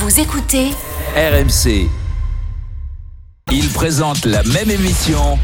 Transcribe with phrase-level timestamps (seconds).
[0.00, 0.70] Vous écoutez
[1.14, 1.86] RMC.
[3.52, 5.38] Ils présentent la même émission,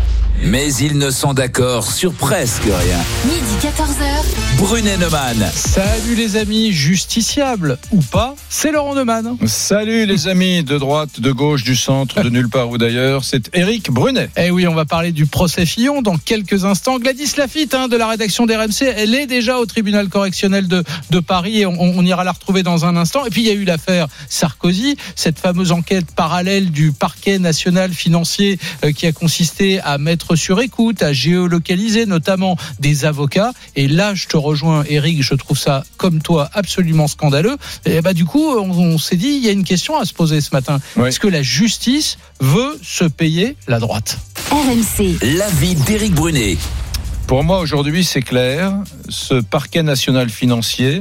[0.45, 2.99] mais ils ne sont d'accord sur presque rien.
[3.25, 4.59] midi 14h.
[4.59, 5.51] Brunet Neumann.
[5.55, 9.37] Salut les amis, justiciables ou pas, c'est Laurent Neumann.
[9.47, 13.51] Salut les amis de droite, de gauche, du centre, de nulle part ou d'ailleurs, c'est
[13.55, 14.31] Eric Brunet.
[14.37, 16.99] Eh oui, on va parler du procès Fillon dans quelques instants.
[16.99, 21.21] Gladys Lafitte hein, de la rédaction d'RMC, elle est déjà au tribunal correctionnel de, de
[21.21, 23.27] Paris et on, on ira la retrouver dans un instant.
[23.27, 27.93] Et puis il y a eu l'affaire Sarkozy, cette fameuse enquête parallèle du parquet national
[27.93, 33.53] financier euh, qui a consisté à mettre sur écoute, à géolocaliser notamment des avocats.
[33.77, 37.57] Et là, je te rejoins Eric, je trouve ça comme toi absolument scandaleux.
[37.85, 40.15] Et bah du coup, on, on s'est dit, il y a une question à se
[40.15, 40.79] poser ce matin.
[40.97, 41.09] Oui.
[41.09, 44.19] Est-ce que la justice veut se payer la droite?
[44.51, 45.19] RMC.
[45.37, 46.57] L'avis d'Éric Brunet.
[47.27, 48.73] Pour moi aujourd'hui c'est clair,
[49.09, 51.01] ce parquet national financier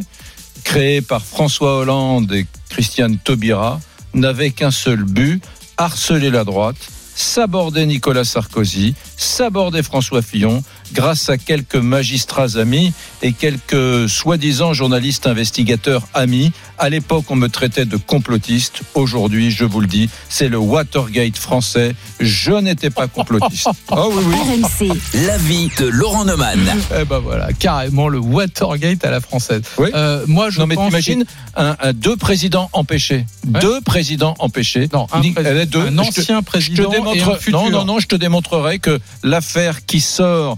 [0.63, 3.80] créé par François Hollande et Christiane Taubira
[4.16, 5.44] n'avait qu'un seul but,
[5.77, 6.75] harceler la droite,
[7.16, 10.63] saborder Nicolas Sarkozy, saborder François Fillon
[10.94, 16.52] grâce à quelques magistrats amis et quelques soi-disant journalistes investigateurs amis.
[16.77, 18.81] À l'époque, on me traitait de complotiste.
[18.94, 21.95] Aujourd'hui, je vous le dis, c'est le Watergate français.
[22.19, 23.67] Je n'étais pas complotiste.
[23.91, 24.61] Oh oui, oui.
[24.91, 24.97] RMC.
[25.25, 26.59] L'avis de Laurent Neumann.
[27.00, 29.63] Eh ben voilà, carrément le Watergate à la française.
[29.77, 29.89] Oui.
[29.95, 33.59] Euh, moi, je Non mais t'imagines un, un- deux présidents empêchés, Ouais.
[33.61, 34.89] deux présidents empêchés.
[34.94, 35.79] Non, un, Ni- prés- elle est deux.
[35.79, 37.52] un Je te- ancien je te président et un futur.
[37.63, 40.58] non, non, non, je te démontrerai que l'affaire qui sort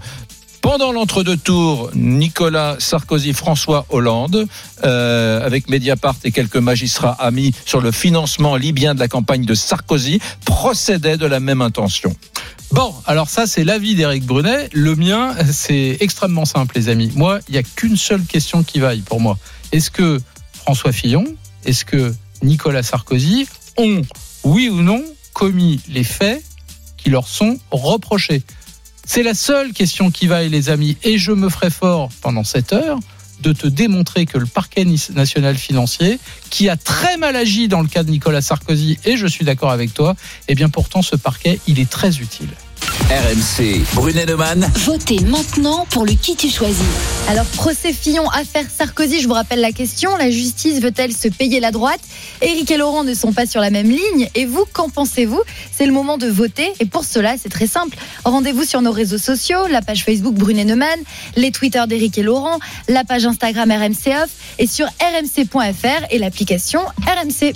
[0.60, 4.46] pendant l'entre-deux tours, Nicolas Sarkozy, François Hollande,
[4.84, 9.54] euh, avec Mediapart et quelques magistrats amis sur le financement libyen de la campagne de
[9.54, 12.14] Sarkozy, procédaient de la même intention.
[12.72, 14.68] Bon, alors ça, c'est l'avis d'Éric Brunet.
[14.72, 17.10] Le mien, c'est extrêmement simple, les amis.
[17.14, 19.38] Moi, il n'y a qu'une seule question qui vaille pour moi.
[19.72, 20.20] Est-ce que
[20.52, 21.24] François Fillon,
[21.64, 24.02] est-ce que Nicolas Sarkozy ont,
[24.44, 25.02] oui ou non,
[25.32, 26.42] commis les faits
[26.98, 28.42] qui leur sont reprochés
[29.06, 30.98] C'est la seule question qui vaille, les amis.
[31.02, 32.98] Et je me ferai fort pendant cette heure
[33.40, 36.18] de te démontrer que le parquet national financier,
[36.50, 39.70] qui a très mal agi dans le cas de Nicolas Sarkozy, et je suis d'accord
[39.70, 40.16] avec toi,
[40.48, 42.50] eh bien pourtant ce parquet, il est très utile.
[43.10, 43.84] RMC.
[43.94, 44.70] Brunet Neumann.
[44.84, 46.84] Votez maintenant pour le qui tu choisis.
[47.28, 50.14] Alors, procès Fillon, affaire Sarkozy, je vous rappelle la question.
[50.16, 52.00] La justice veut-elle se payer la droite?
[52.42, 54.28] Éric et Laurent ne sont pas sur la même ligne.
[54.34, 55.40] Et vous, qu'en pensez-vous?
[55.72, 56.72] C'est le moment de voter.
[56.80, 57.96] Et pour cela, c'est très simple.
[58.24, 60.98] Rendez-vous sur nos réseaux sociaux, la page Facebook Brunet Neumann,
[61.36, 62.58] les Twitter d'Éric et Laurent,
[62.88, 67.54] la page Instagram RMC Off et sur rmc.fr et l'application RMC.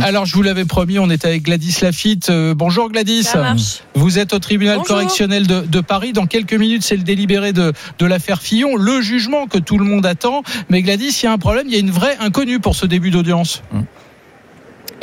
[0.00, 2.30] Alors, je vous l'avais promis, on est avec Gladys Lafitte.
[2.30, 3.26] Euh, bonjour Gladys.
[3.94, 4.96] Vous êtes au tribunal Bonjour.
[4.96, 6.12] correctionnel de, de Paris.
[6.12, 9.84] Dans quelques minutes, c'est le délibéré de, de l'affaire Fillon, le jugement que tout le
[9.84, 10.42] monde attend.
[10.70, 12.86] Mais Gladys, il y a un problème, il y a une vraie inconnue pour ce
[12.86, 13.62] début d'audience.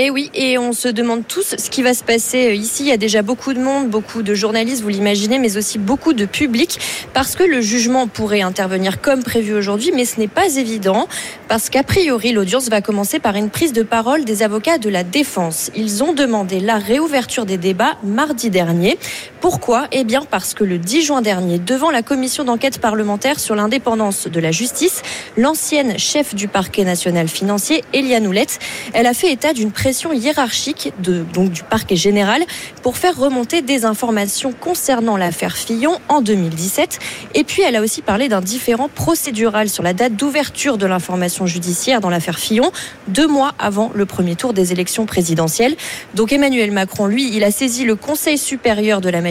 [0.01, 2.83] Et oui, et on se demande tous ce qui va se passer euh, ici.
[2.83, 6.13] Il y a déjà beaucoup de monde, beaucoup de journalistes, vous l'imaginez, mais aussi beaucoup
[6.13, 6.79] de public,
[7.13, 11.09] parce que le jugement pourrait intervenir comme prévu aujourd'hui, mais ce n'est pas évident,
[11.49, 15.03] parce qu'a priori, l'audience va commencer par une prise de parole des avocats de la
[15.03, 15.69] défense.
[15.75, 18.97] Ils ont demandé la réouverture des débats mardi dernier.
[19.41, 19.87] Pourquoi?
[19.93, 24.27] Eh bien, parce que le 10 juin dernier, devant la commission d'enquête parlementaire sur l'indépendance
[24.27, 25.01] de la justice,
[25.37, 28.59] l'ancienne chef du parquet national financier, Eliane Houlette,
[28.91, 32.43] elle a fait état d'une pression hiérarchique du parquet général
[32.83, 36.99] pour faire remonter des informations concernant l'affaire Fillon en 2017.
[37.33, 41.45] Et puis elle a aussi parlé d'un différent procédural sur la date d'ouverture de l'information
[41.45, 42.73] judiciaire dans l'affaire Fillon,
[43.07, 45.77] deux mois avant le premier tour des élections présidentielles.
[46.13, 49.21] Donc Emmanuel Macron, lui, il a saisi le Conseil supérieur de la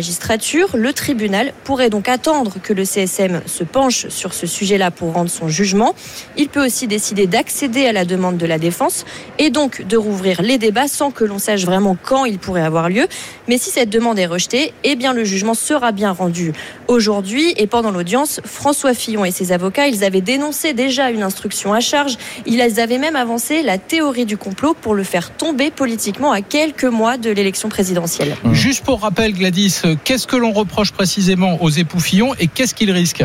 [0.74, 5.30] Le tribunal pourrait donc attendre que le CSM se penche sur ce sujet-là pour rendre
[5.30, 5.94] son jugement.
[6.36, 9.04] Il peut aussi décider d'accéder à la demande de la défense
[9.38, 12.88] et donc de rouvrir les débats sans que l'on sache vraiment quand il pourrait avoir
[12.88, 13.06] lieu.
[13.48, 16.52] Mais si cette demande est rejetée, eh bien le jugement sera bien rendu
[16.86, 17.54] aujourd'hui.
[17.56, 21.80] Et pendant l'audience, François Fillon et ses avocats, ils avaient dénoncé déjà une instruction à
[21.80, 22.16] charge.
[22.46, 26.84] Ils avaient même avancé la théorie du complot pour le faire tomber politiquement à quelques
[26.84, 28.36] mois de l'élection présidentielle.
[28.52, 32.90] Juste pour rappel, Gladys, qu'est-ce que l'on reproche précisément aux époux Fillon et qu'est-ce qu'ils
[32.90, 33.24] risquent?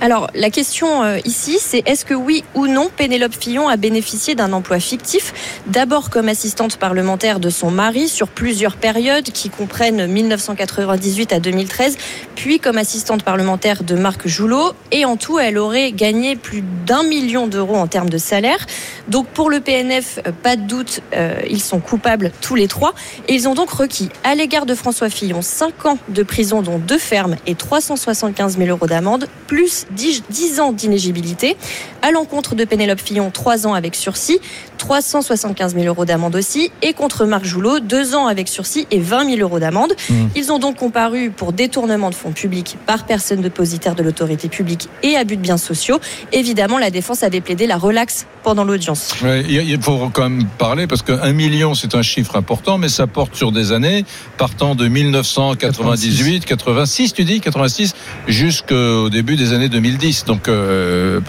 [0.00, 4.36] Alors, la question euh, ici, c'est est-ce que oui ou non Pénélope Fillon a bénéficié
[4.36, 5.34] d'un emploi fictif,
[5.66, 11.98] d'abord comme assistante parlementaire de son mari sur plusieurs périodes qui comprennent 1998 à 2013,
[12.36, 17.02] puis comme assistante parlementaire de Marc Joulot, et en tout, elle aurait gagné plus d'un
[17.02, 18.66] million d'euros en termes de salaire.
[19.08, 22.94] Donc pour le PNF, euh, pas de doute, euh, ils sont coupables tous les trois,
[23.26, 26.78] et ils ont donc requis à l'égard de François Fillon 5 ans de prison, dont
[26.78, 31.56] deux fermes et 375 000 euros d'amende, plus 10, 10 ans d'inégibilité.
[32.02, 34.38] À l'encontre de Pénélope Fillon, 3 ans avec sursis,
[34.78, 36.70] 375 000 euros d'amende aussi.
[36.82, 39.92] Et contre Marc Joulot, 2 ans avec sursis et 20 000 euros d'amende.
[40.08, 40.14] Mmh.
[40.36, 44.88] Ils ont donc comparu pour détournement de fonds publics par personne dépositaire de l'autorité publique
[45.02, 45.98] et abus de biens sociaux.
[46.32, 49.14] Évidemment, la défense avait plaidé la relaxe pendant l'audience.
[49.22, 53.06] Ouais, il faut quand même parler parce qu'un million, c'est un chiffre important, mais ça
[53.06, 54.04] porte sur des années
[54.36, 57.94] partant de 1998, 86, tu dis 86,
[58.26, 60.24] jusqu'au début des années 2010.
[60.24, 61.20] Donc euh,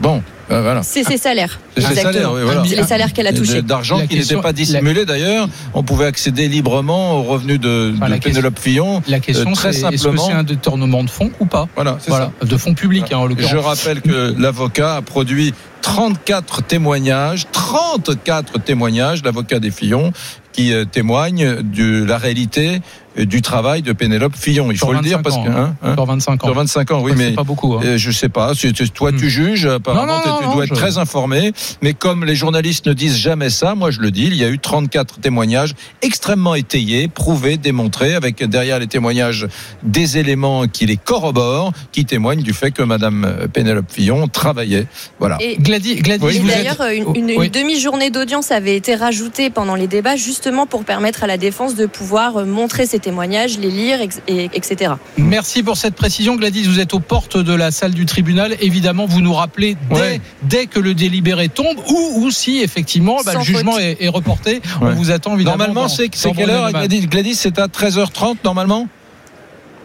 [0.00, 0.82] bon, euh, voilà.
[0.82, 1.58] C'est ses salaires.
[1.76, 2.62] C'est ses salaires, oui, voilà.
[2.66, 3.62] C'est les salaires qu'elle a touchés.
[3.62, 5.48] D'argent qui n'était pas dissimulé d'ailleurs.
[5.74, 9.02] On pouvait accéder librement aux revenus de, Enfin, de la question- Pénélope Fillon.
[9.08, 11.66] La question, Euh, très c'est est-ce que simplement- c'est un détournement de fonds ou pas
[11.74, 13.64] Voilà, c'est Voilà, de fonds publics hein, en Je l'occurrence.
[13.84, 20.12] rappelle que l'avocat a produit 34 témoignages, 34 témoignages, l'avocat des Fillons,
[20.52, 22.78] qui euh, témoignent de la réalité euh,
[23.24, 24.70] du travail de Pénélope Fillon.
[24.70, 26.46] Il faut le dire 25 parce ans, que hein, hein, Sur 25 ans.
[26.46, 27.74] sur 25 ans, oui, mais c'est pas beaucoup.
[27.74, 27.80] hein.
[27.84, 28.52] euh, je sais pas.
[28.94, 29.28] Toi, tu Hmm.
[29.28, 29.66] juges.
[29.66, 31.52] Apparemment, Non, non, tu non, dois je- être très informé.
[31.82, 34.26] Mais comme les journalistes ne disent jamais ça, moi, je le dis.
[34.26, 39.46] Il y a eu 34 témoignages extrêmement étayés, prouvés, démontrés, avec derrière les témoignages
[39.82, 44.86] des éléments qui les corroborent, qui témoignent du fait que Madame Pénélope Fillon travaillait.
[45.18, 45.38] Voilà.
[45.40, 49.50] Et Gladys, Gladys, Oui, Et vous d'ailleurs, êtes- une, une- demi-journée d'audience avait été rajoutée
[49.50, 53.56] pendant les débats, justement pour permettre à la défense de pouvoir euh, montrer ses témoignages,
[53.58, 54.94] les lire, et- etc.
[55.16, 56.34] Merci pour cette précision.
[56.34, 58.56] Gladys, vous êtes aux portes de la salle du tribunal.
[58.60, 60.20] Évidemment, vous nous rappelez dès, Ouais.
[60.42, 64.60] dès que le délibéré tombe ou, ou si effectivement bah, le jugement est, est reporté.
[64.80, 65.58] On vous attend évidemment.
[65.58, 68.88] Normalement, c'est quelle heure Gladys, c'est à 13h30 normalement?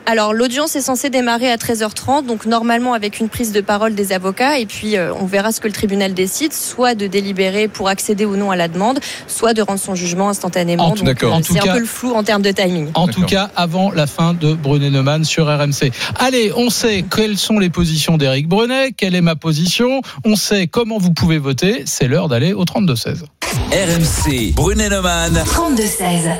[0.07, 4.11] Alors, l'audience est censée démarrer à 13h30, donc normalement avec une prise de parole des
[4.13, 7.87] avocats, et puis euh, on verra ce que le tribunal décide, soit de délibérer pour
[7.87, 10.85] accéder ou non à la demande, soit de rendre son jugement instantanément.
[10.87, 11.35] En tout- Donc, d'accord.
[11.35, 12.89] euh, c'est cas- un peu le flou en termes de timing.
[12.95, 15.91] En tout cas, avant la fin de Brunet-Neumann sur RMC.
[16.19, 20.67] Allez, on sait quelles sont les positions d'Éric Brunet, quelle est ma position, on sait
[20.67, 21.83] comment vous pouvez voter.
[21.85, 23.23] C'est l'heure d'aller au 32-16.
[23.71, 25.43] RMC, Brunet-Neumann.
[25.45, 26.31] 32-16.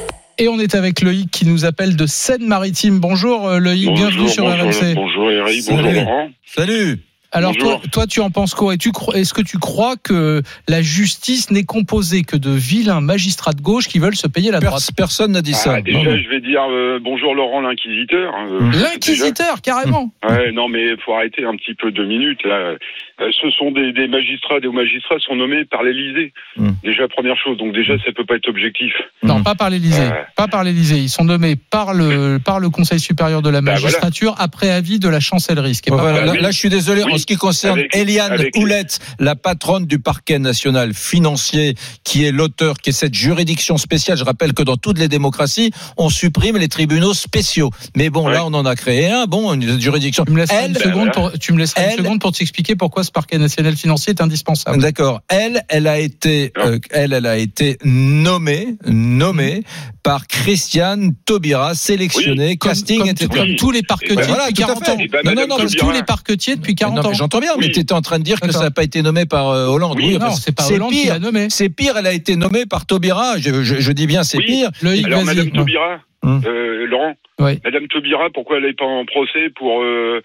[0.42, 3.00] Et on est avec Loïc qui nous appelle de Seine-Maritime.
[3.00, 4.96] Bonjour euh, Loïc, bienvenue sur bonjour, RMC.
[4.96, 5.78] Bonjour Eric, Salut.
[5.84, 6.30] bonjour Laurent.
[6.44, 6.98] Salut
[7.32, 7.90] Alors toi, Bonjour.
[7.92, 8.74] toi, tu en penses quoi?
[8.74, 13.88] Est-ce que tu crois que la justice n'est composée que de vilains magistrats de gauche
[13.88, 14.90] qui veulent se payer la droite?
[14.98, 15.76] Personne n'a dit ça.
[15.76, 16.18] Ah, déjà, Non, non.
[16.18, 18.34] je vais dire euh, bonjour Laurent l'inquisiteur.
[18.34, 18.72] Euh, Mmh.
[18.82, 20.12] L'inquisiteur, carrément.
[20.28, 20.42] déjà.
[20.42, 22.74] Ouais, non, mais faut arrêter un petit peu deux minutes là.
[23.22, 26.34] Euh, Ce sont des, des magistrats, des hauts magistrats sont nommés par l'Élysée.
[26.58, 26.70] Mmh.
[26.84, 28.92] Déjà première chose, donc déjà ça peut pas être objectif.
[29.24, 29.44] Non, Mhm.
[29.44, 30.02] pas par l'Élysée.
[30.02, 30.26] Ouais.
[30.36, 30.98] Pas par l'Élysée.
[30.98, 34.98] Ils sont nommés par le par le Conseil supérieur de la Bah, magistrature après avis
[35.00, 35.76] de la chancellerie.
[35.76, 36.42] Ce qui est Bon, pas voilà, mal.
[36.42, 37.04] là, je suis désolé.
[37.04, 37.14] Oui.
[37.14, 42.26] En ce qui concerne Avec- Eliane avec- Houlette, la patronne du parquet national financier, qui
[42.26, 44.18] est l'auteur, qui est cette juridiction spéciale.
[44.18, 47.70] Je rappelle que dans toutes les démocraties, on supprime les tribunaux spéciaux.
[47.96, 48.34] Mais bon, Ouais.
[48.34, 49.26] là, on en a créé un.
[49.26, 50.26] Bon, une juridiction.
[50.26, 52.32] Tu me laisseras Elle, une seconde bah, pour tu me laisseras Elle- une seconde pour
[52.32, 54.82] t'expliquer pourquoi ce parquet national financier est indispensable.
[54.82, 55.22] D'accord.
[55.30, 59.64] Elle, elle a été, euh, elle, elle a été nommée, nommée
[60.04, 63.28] par Christiane Taubira, sélectionnée, Comme, casting, comme- etc.
[63.34, 64.92] comme tous les parquetiers ben voilà, depuis tout à 40 fait.
[64.92, 64.98] ans.
[64.98, 67.14] Ben, Non, non, non, Taubira- tous les parquetiers depuis 40 Non, mais ans.
[67.14, 67.72] j'entends bien, mais Oui.
[67.72, 69.98] tu étais en train de dire que ça n'a pas été nommé par euh, Hollande.
[69.98, 71.14] Oui, Non, c'est pas Hollande qui pire.
[71.14, 71.48] l'a nommé.
[71.50, 73.38] C'est pire, elle a été nommée par Taubira.
[73.38, 74.46] Je, je- je dis bien, c'est Oui.
[74.46, 74.70] pire.
[74.82, 75.24] Loïc, Alors.
[75.24, 76.42] Madame Taubira, Hum.
[76.46, 77.60] euh, Laurent, Oui.
[77.64, 80.22] Madame Taubira, pourquoi elle n'est pas en procès pour euh,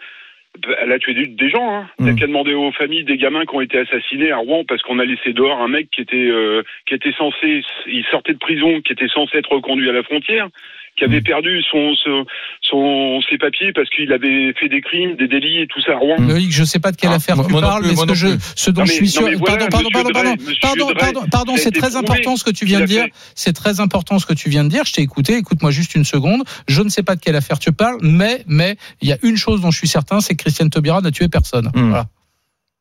[0.81, 1.75] elle a tué des, gens.
[1.75, 1.87] Hein.
[1.99, 4.65] Il n'y a qu'à demander aux familles des gamins qui ont été assassinés à Rouen
[4.67, 8.33] parce qu'on a laissé dehors un mec qui était euh, qui était censé, il sortait
[8.33, 10.49] de prison, qui était censé être reconduit à la frontière,
[10.97, 12.25] qui avait perdu son, son,
[12.63, 15.97] son ses papiers parce qu'il avait fait des crimes, des délits et tout ça à
[15.97, 16.17] Rouen.
[16.19, 18.15] Loïc, je sais pas de quelle Ah, affaire moi- tu moi parles, mais ce, que
[18.15, 19.29] je, ce dont Non, je suis sûr.
[19.39, 22.87] voilà, pardon, pardon, pardon, pardon, pardon, pardon, c'est très important ce que tu viens de
[22.87, 23.07] dire.
[23.35, 24.85] C'est très important ce que tu viens de dire.
[24.87, 25.37] Je t'ai écouté.
[25.37, 26.43] Écoute-moi juste une seconde.
[26.69, 29.37] Je ne sais pas de quelle affaire tu parles, mais, mais, il y a une
[29.37, 31.71] chose dont je suis certain, c'est que Christiane Taubira n'a tué personne.
[31.75, 32.07] Voilà.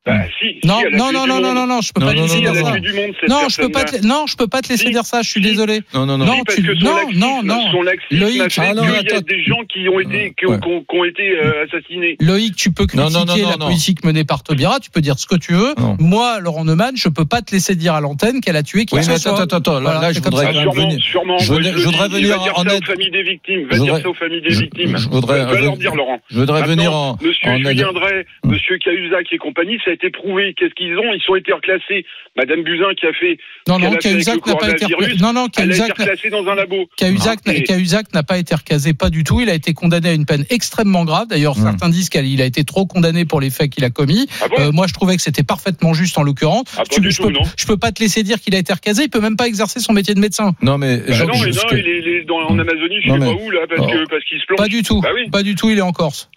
[0.05, 2.17] Bah, si, si, Non, non, non, non, non, non, non, je peux Non, pas te
[2.17, 2.79] non, laisser Si, dire ça.
[2.79, 4.91] du monde, Non, je peux pas te, non, je peux pas te laisser Si.
[4.91, 5.23] dire ça.
[5.23, 5.49] Je suis Si.
[5.49, 5.81] désolé.
[5.95, 6.25] Non, non, non.
[6.25, 7.71] Non, tu- non, laxisme, non, non.
[7.71, 10.33] son laxisme Loïc, a fait ah non, qu'il y a des gens qui ont été,
[10.37, 10.59] qui ont, Ouais.
[10.59, 12.17] qui ont- qui ont été euh, assassinés.
[12.19, 13.65] Loïc, tu peux Non, critiquer non, non, non, la non.
[13.65, 15.73] politique menée par Taubira, tu peux dire ce que tu veux.
[15.79, 15.97] Non.
[15.99, 18.93] Moi, Laurent Neumann, je peux pas te laisser dire à l'antenne qu'elle a tué qui
[18.93, 19.31] Oui, que mais ce soit.
[19.41, 19.79] attends, attends, attends.
[19.79, 21.01] Là, c'est je voudrais venir.
[21.01, 21.37] sûrement.
[21.39, 22.83] je voudrais- venir va dire en ça aide.
[22.83, 23.61] aux familles des victimes.
[23.63, 24.97] Va Je dire voudrais- ça aux familles des victimes.
[24.97, 26.19] je voudrais- Va leur dire, Laurent.
[26.29, 27.57] Je voudrais venir en, Monsieur.
[27.57, 28.25] Julien Drey.
[28.43, 30.53] Monsieur Cahuzac et compagnie, ça été prouvé.
[30.57, 31.11] Qu'est-ce qu'ils ont?
[31.13, 32.05] Ils ont été reclassés.
[32.37, 33.37] Madame Buzyn qui a fait,
[33.69, 36.03] Non, non, Cahuzac n'a pas été coronavirus, recla- Non, non, elle a été Cahuzac n'a-
[36.05, 36.75] reclassée dans un labo.
[36.97, 39.39] Cahuzac, Ah, Cahuzac n'a pas été recasé, pas du tout.
[39.39, 41.27] Il a été condamné à une peine extrêmement grave.
[41.29, 41.63] D'ailleurs, Mm.
[41.63, 44.27] certains disent qu'il a été trop condamné pour les faits qu'il a commis.
[44.41, 46.65] Ah Euh, moi, je trouvais que c'était parfaitement juste en l'occurrence.
[46.77, 47.41] Ah, je, tout, peux, non.
[47.57, 49.03] je peux pas te laisser dire qu'il a été recasé.
[49.03, 50.53] Il peut même pas exercer son métier de médecin.
[50.61, 51.33] Non, mais Bah je- non,
[51.71, 54.19] il est, en Amazonie, je Non, sais pas où, là, parce Oh.
[54.27, 54.57] qu'il se plante.
[54.57, 54.99] Pas du tout.
[55.01, 55.09] Bah.
[55.31, 55.69] Pas du tout.
[55.69, 56.29] Il est en Corse.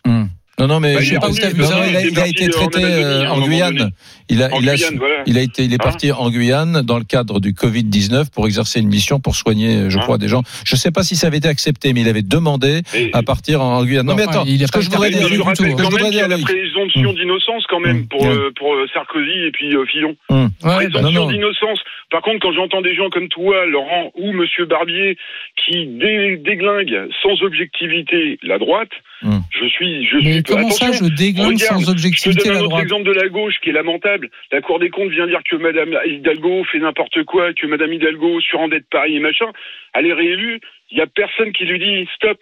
[0.58, 3.26] Non, non, mais Bah, je sais pas il a, il été parti traité en euh,
[3.28, 3.90] en Guyane.
[4.30, 5.22] Il a, En il a, Guyane, voilà.
[5.26, 8.30] il a été, il est Hein parti en Guyane dans le cadre du Covid 19
[8.30, 10.42] pour exercer une mission pour soigner, je Hein crois, des gens.
[10.64, 13.62] Je sais pas si ça avait été accepté, mais il avait demandé Et- à partir
[13.62, 14.04] en Guyane.
[14.06, 16.10] Non, Non, mais attends, il a ce que je voudrais dire, je quand même voudrais
[16.10, 17.14] qu'il y a la présomption Hum.
[17.16, 18.06] d'innocence quand même Hum.
[18.08, 20.16] pour, euh, pour euh, Sarkozy et puis euh, Fillon.
[20.28, 20.50] Hum.
[20.60, 21.80] Présomption d'innocence.
[22.10, 25.16] Par contre, quand j'entends des gens comme toi, Laurent, ou Monsieur Barbier,
[25.56, 28.88] qui dé- déglinguent sans objectivité la droite,
[29.22, 29.42] Hum.
[29.50, 30.42] je suis, je Mais suis.
[30.44, 33.04] comment ça, je déglingue regarde, sans Je te objectivité donne la un autre droite exemple
[33.04, 34.30] de la gauche qui est lamentable.
[34.52, 38.40] La Cour des comptes vient dire que Madame Hidalgo fait n'importe quoi, que Madame Hidalgo
[38.40, 39.50] surendette Paris et machin.
[39.94, 40.60] Elle est réélue.
[40.90, 42.38] Il y a personne qui lui dit stop.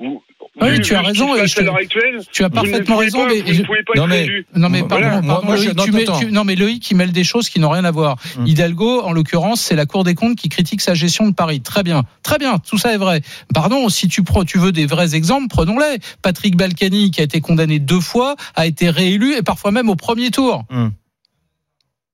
[0.00, 0.22] Vous,
[0.60, 2.50] Oui, vu- tu as raison, se et passe je te- à l'heure actuelle, Tu as
[2.50, 4.26] parfaitement raison, pas- mais vous je- ne pouvez pas Non, mais-.
[4.56, 6.18] Non mais Voilà, pardon, moi- pardon, moi, je- Loïc, non, tu mets- attends.
[6.18, 8.16] tu- non mais Loïc qui mêle des choses qui n'ont rien à voir.
[8.38, 8.46] Hum.
[8.46, 11.60] Hidalgo, en l'occurrence, c'est la Cour des comptes qui critique sa gestion de Paris.
[11.60, 13.20] Très bien, très bien, tout ça est vrai.
[13.54, 15.98] Pardon, si tu prends, tu veux des vrais exemples, prenons-les.
[16.22, 19.96] Patrick Balkany, qui a été condamné deux fois, a été réélu et parfois même au
[19.96, 20.64] premier tour.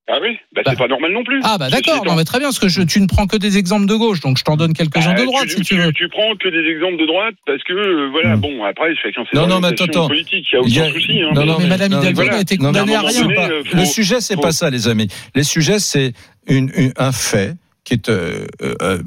[0.08, 0.70] Ah oui, bah, Bah.
[0.70, 1.40] c'est pas normal non plus.
[1.42, 3.58] Ah bah d'accord, non mais très bien, parce que je, tu ne prends que des
[3.58, 5.92] exemples de gauche, donc je t'en donne quelques-uns Bah, de droite si tu veux.
[5.92, 8.40] Tu prends que des exemples de droite parce que euh, voilà, Hmm.
[8.40, 10.06] bon après chacun ses Non, non, mais attends.
[10.06, 11.20] politiques, il y a Il y a- aucun souci.
[11.22, 12.36] Hein, non, mais- non, mais Madame non, Hidalgo voilà.
[12.36, 13.20] a été Non, mais condamnée à rien.
[13.22, 15.08] donné, pas- euh, le sujet, c'est faut- pas ça, les amis.
[15.34, 16.12] Les sujets, c'est
[16.46, 18.98] une, une- un fait qui est euh, euh,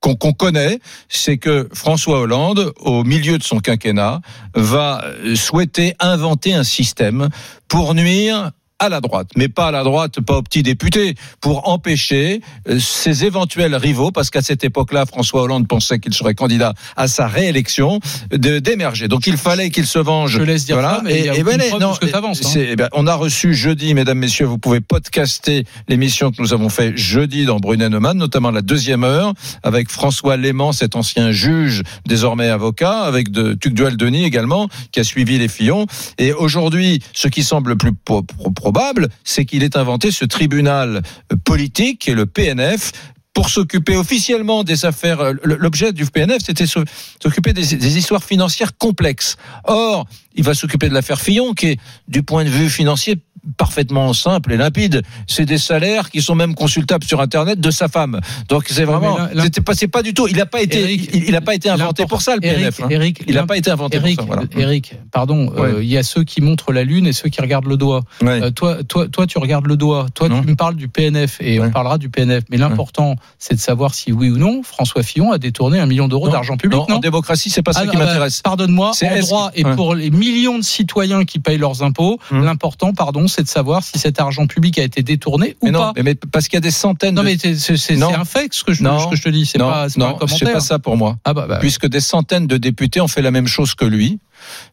[0.00, 0.78] qu'on connaît,
[1.08, 4.20] c'est que François Hollande, au milieu de son quinquennat,
[4.54, 5.04] va
[5.34, 7.28] souhaiter inventer un système
[7.66, 11.68] pour nuire à la droite, mais pas à la droite, pas aux petits députés, pour
[11.68, 16.74] empêcher euh, ses éventuels rivaux, parce qu'à cette époque-là, François Hollande pensait qu'il serait candidat
[16.96, 17.98] à sa réélection,
[18.30, 19.08] de d'émerger.
[19.08, 20.32] Donc il fallait qu'il se venge.
[20.38, 22.06] Je laisse dire ça, mais il y a voilà, preuve de ce que
[22.46, 22.50] hein.
[22.52, 26.52] c'est- eh ben, on a reçu jeudi, mesdames, messieurs, vous pouvez podcaster l'émission que nous
[26.52, 29.32] avons fait jeudi dans Brunet Neumann, notamment la deuxième heure,
[29.64, 35.04] avec François Léman, cet ancien juge, désormais avocat, avec de Tugdual Denis également, qui a
[35.04, 35.86] suivi les Fillons.
[36.18, 40.26] Et aujourd'hui, ce qui semble le plus po- pro- probable, c'est qu'il ait inventé ce
[40.26, 41.00] tribunal
[41.32, 42.92] euh, politique, est le PNF,
[43.32, 45.20] pour s'occuper officiellement des affaires.
[45.20, 46.84] euh, L'objet du PNF, c'était s'o-
[47.22, 49.36] s'occuper des, des histoires financières complexes.
[49.64, 53.16] Or, il va s'occuper de l'affaire Fillon, qui est, du point de vue financier,
[53.56, 55.02] parfaitement simple et limpide.
[55.26, 58.20] C'est des salaires qui sont même consultables sur Internet de sa femme.
[58.48, 60.26] Donc c'est vraiment, c'était pas, c'est pas du tout.
[60.28, 62.58] Il n'a pas été, Eric, il, a pas été inventé pour ça le PNF.
[62.60, 62.86] Eric, hein.
[62.90, 64.34] Eric, il n'a pas été inventé Eric, pour ça.
[64.34, 64.48] Voilà.
[64.56, 65.84] Eric, pardon, euh, Ouais.
[65.84, 68.02] il y a ceux qui montrent la lune et ceux qui regardent le doigt.
[68.22, 68.42] Ouais.
[68.42, 70.06] Euh, toi, toi, toi, tu regardes le doigt.
[70.14, 70.40] Toi, Non.
[70.42, 71.66] tu me parles du PNF et Ouais.
[71.66, 72.44] on parlera du PNF.
[72.50, 76.08] Mais l'important, c'est de savoir si oui ou non François Fillon a détourné un million
[76.08, 76.78] d'euros d'argent public.
[76.78, 78.42] Non, Non, en démocratie, c'est pas ça Ah, qui bah, m'intéresse.
[78.42, 82.44] Pardonne-moi, C'est droit et pour les millions de citoyens qui payent leurs impôts, Hum.
[82.44, 85.78] l'important, pardon, c'est de savoir si cet argent public a été détourné ou Mais non,
[85.80, 85.92] pas.
[85.96, 88.64] mais, mais parce qu'il y a des centaines Non, de mais c'est un fait ce
[88.64, 88.98] que je, Non.
[88.98, 89.46] ce que je te dis.
[89.46, 90.52] C'est pas, pas un non, c'est commentaire.
[90.54, 91.16] pas ça pour moi.
[91.24, 94.18] Ah bah, bah, Puisque des centaines de députés ont fait la même chose que lui.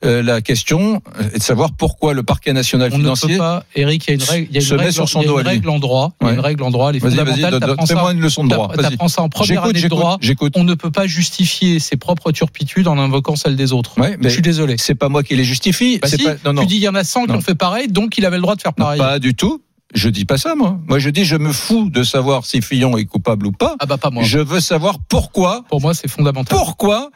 [0.03, 1.01] Euh, la question
[1.33, 3.33] est de savoir pourquoi le parquet national on ne financier.
[3.33, 5.21] peut pas, Eric, il y a une règle, il y a une règle, sur son
[5.21, 6.13] il y a dos une règle en droit.
[6.21, 7.59] Il y a une règle en droit, les fondamentales.
[7.87, 8.69] fais-moi une leçon de droit.
[8.75, 10.17] T'apprends ça en première année de j'écoute, droit.
[10.55, 13.99] On ne peut pas justifier ses propres turpitudes en invoquant celles des autres.
[13.99, 14.75] Ouais, mais Je suis désolé.
[14.77, 15.99] c'est pas moi qui les justifie.
[15.99, 16.61] Bah c'est si, pas, non, non.
[16.61, 18.41] Tu dis il y en a 100 qui ont fait pareil, donc il avait le
[18.41, 18.99] droit de faire pareil.
[18.99, 19.61] pas du tout.
[19.93, 20.77] Je dis pas ça, moi.
[20.87, 23.75] Moi, je dis, je me fous de savoir si Fillon est coupable ou pas.
[23.79, 24.23] Ah bah pas moi.
[24.23, 26.57] Je veux savoir pourquoi, Pour moi, c'est fondamental.
[26.57, 27.11] pourquoi,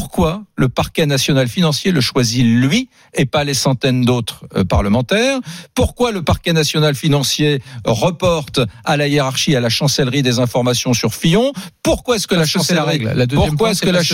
[0.00, 5.40] pourquoi le parquet national financier le choisit lui et pas les centaines d'autres euh, parlementaires?
[5.74, 11.12] Pourquoi le parquet national financier reporte à la hiérarchie, à la chancellerie des informations sur
[11.12, 11.52] Fillon?
[11.82, 13.00] Pourquoi est-ce que la chancellerie.
[13.00, 14.04] La pourquoi est-ce que la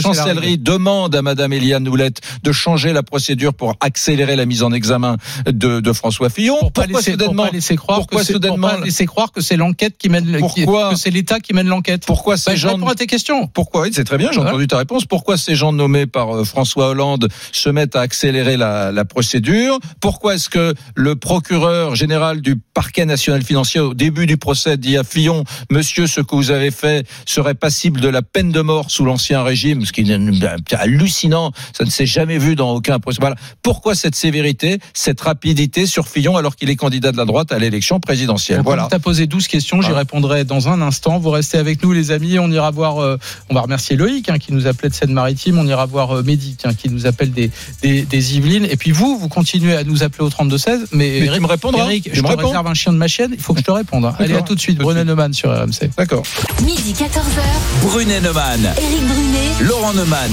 [0.56, 5.18] demande à Madame Eliane Houlette de changer la procédure pour accélérer la mise en examen
[5.44, 6.56] de, de François Fillon?
[6.58, 9.30] Pour pas Pourquoi pour pas laisser croire pourquoi que c'est, pour soudainement- pas laisser croire
[9.30, 12.06] que c'est l'enquête qui mène, le- qui- Pourquoi- que c'est l'État qui mène l'enquête?
[12.06, 13.46] Pourquoi ces Bah, gens réponds à tes questions.
[13.48, 13.82] pourquoi?
[13.82, 15.04] Oui, c'est très bien, j'ai entendu ta réponse.
[15.04, 19.78] Pourquoi ces gens nommés par euh, François Hollande se mettent à accélérer la, la procédure
[20.00, 24.96] Pourquoi est-ce que le procureur général du parquet national financier au début du procès dit
[24.96, 28.90] à Fillon, monsieur, ce que vous avez fait serait passible de la peine de mort
[28.90, 33.18] sous l'ancien régime, ce qui est hallucinant, ça ne s'est jamais vu dans aucun procès.
[33.20, 33.36] Voilà.
[33.62, 37.58] Pourquoi cette sévérité, cette rapidité sur Fillon alors qu'il est candidat de la droite à
[37.58, 38.58] l'élection présidentielle?
[38.58, 38.86] Donc, Voilà.
[38.90, 39.96] Tu as posé 12 questions, j'y Ah.
[39.98, 41.18] répondrai dans un instant.
[41.18, 42.38] Vous restez avec nous, les amis.
[42.38, 43.16] On ira voir, euh,
[43.48, 45.55] on va remercier Loïc hein, qui nous appelait de Seine-Maritime.
[45.58, 47.50] On ira voir euh, Mehdi tiens, qui nous appelle des,
[47.82, 48.66] des, des Yvelines.
[48.70, 50.86] Et puis vous, vous continuez à nous appeler au 32-16.
[50.92, 53.08] Mais, Mais Eric, tu me répondras Eric, je me réponds réserve un chien de ma
[53.08, 53.30] chienne.
[53.34, 54.04] Il faut que je te réponde.
[54.04, 54.14] hein.
[54.18, 54.78] Allez, à tout de suite.
[54.78, 55.04] Brunet.
[55.04, 55.90] Neumann sur RMC.
[55.96, 56.22] D'accord.
[56.64, 57.82] Midi 14h.
[57.82, 59.68] Brunet Neumann, Éric Brunet.
[59.68, 60.32] Laurent Neumann.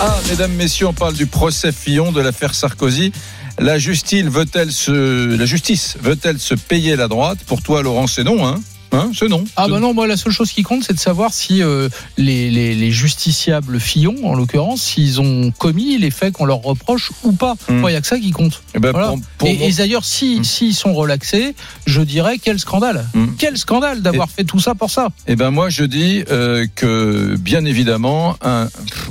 [0.00, 3.12] Ah, mesdames, messieurs, on parle du procès Fillon, de l'affaire Sarkozy.
[3.58, 7.38] La justice veut-elle se, la justice veut-elle se payer la droite?
[7.46, 8.60] Pour toi, Laurent, c'est non, hein?
[8.94, 9.44] Hein, c'est non.
[9.56, 12.50] Ah bah non, moi la seule chose qui compte, c'est de savoir si euh, les,
[12.50, 17.32] les, les justiciables Fillon, en l'occurrence, s'ils ont commis les faits qu'on leur reproche ou
[17.32, 17.54] pas.
[17.68, 18.62] Il y a que ça qui compte.
[18.74, 19.08] Eh ben, Voilà.
[19.08, 20.44] pour- pour et, et d'ailleurs, si Hmm.
[20.44, 21.54] s'ils sont relaxés,
[21.86, 23.06] je dirais quel scandale.
[23.14, 23.26] Hmm.
[23.38, 25.08] Quel scandale d'avoir fait tout ça pour ça.
[25.26, 28.36] Eh ben moi je dis euh, que bien évidemment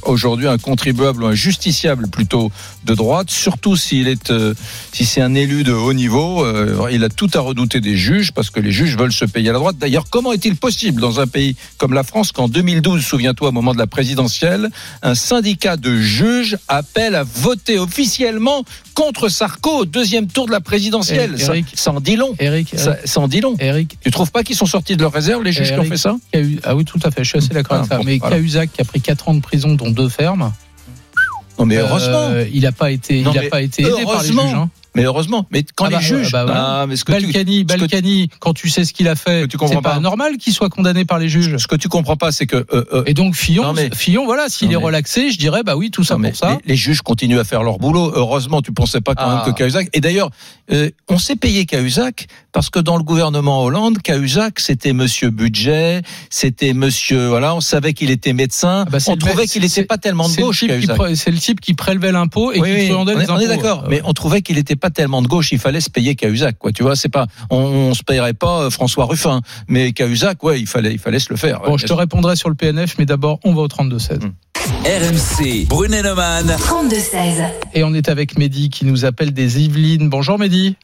[0.03, 2.51] aujourd'hui un contribuable ou un justiciable plutôt
[2.85, 4.53] de droite, surtout s'il est euh,
[4.91, 6.45] si c'est un élu de haut niveau,
[6.89, 9.53] il a tout à redouter des juges parce que les juges veulent se payer à
[9.53, 9.72] la droite.
[9.79, 13.73] D'ailleurs, comment est-il possible dans un pays comme la France qu'en 2012, souviens-toi, au moment
[13.73, 14.69] de la présidentielle,
[15.01, 18.63] un syndicat de juges appelle à voter officiellement
[18.93, 21.39] contre Sarko au deuxième tour de la présidentielle?
[21.39, 21.65] Ça- Eric.
[21.73, 22.35] ça, en dit long.
[22.39, 23.55] Eric, Ça, ça en dit long.
[23.59, 25.89] Eric, Tu trouves pas qu'ils sont sortis de leur réserve, les juges qui ont Eric.
[25.93, 26.15] fait ça?
[26.63, 27.97] ah oui, tout à fait, je suis assez d'accord avec Ah, ça.
[27.97, 28.35] bon, Mais voilà.
[28.37, 30.51] Cahuzac, qui a pris 4 ans de prison, dont deux fermes,
[31.59, 32.29] Non mais euh, heureusement.
[32.53, 34.37] il n'a pas été, Non, il a mais pas été aidé par les juges.
[34.39, 34.69] hein.
[34.95, 36.81] Mais heureusement, mais quand Ah les bah, juges, bah, voilà.
[36.81, 39.47] Ah, mais ce que tu, Balkany, que- Balkany, quand tu sais ce qu'il a fait,
[39.47, 39.99] tu comprends c'est pas, pas.
[39.99, 41.57] normal qu'il soit condamné par les juges.
[41.57, 44.25] ce que tu comprends pas, c'est que euh, euh, Et donc Fillon, Non, mais- Fillon,
[44.25, 46.57] voilà, s'il est mais- relaxé, je dirais bah oui, tout ça non, mais pour ça.
[46.65, 48.11] Les, les juges continuent à faire leur boulot.
[48.15, 49.35] Heureusement, tu pensais pas quand Ah.
[49.45, 49.89] même que Cahuzac.
[49.93, 50.29] Et d'ailleurs,
[50.71, 56.01] euh, on s'est payé Cahuzac parce que dans le gouvernement Hollande, Cahuzac, c'était Monsieur Budget,
[56.29, 58.83] c'était Monsieur, voilà, on savait qu'il était médecin.
[58.87, 60.63] Ah bah, on trouvait qu'il n'était pas tellement de gauche.
[61.15, 63.47] c'est le type qui prélevait l'impôt et Oui, qui oui, truandait on est, on est
[63.47, 65.53] d'accord, mais on trouvait qu'il n'était pas tellement de gauche.
[65.53, 66.73] Il fallait se payer Cahuzac, quoi.
[66.73, 70.59] Tu vois, c'est pas, on, on se payerait pas euh, François Ruffin, mais Cahuzac, ouais,
[70.59, 71.61] il fallait, il fallait se le faire.
[71.61, 74.25] Bon, Ouais, je te répondrai sur le PNF, mais d'abord, on va au 32-16.
[74.25, 74.33] Mm.
[74.83, 76.47] RMC, Brunet-Neumann.
[76.47, 77.45] 32-16.
[77.73, 80.09] Et on est avec Mehdi qui nous appelle des Yvelines.
[80.09, 80.75] Bonjour Mehdi.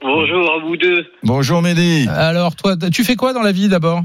[0.00, 1.04] Bonjour à vous deux.
[1.22, 2.08] Bonjour Mehdi.
[2.08, 4.02] Alors, toi, tu fais quoi dans la vie d'abord?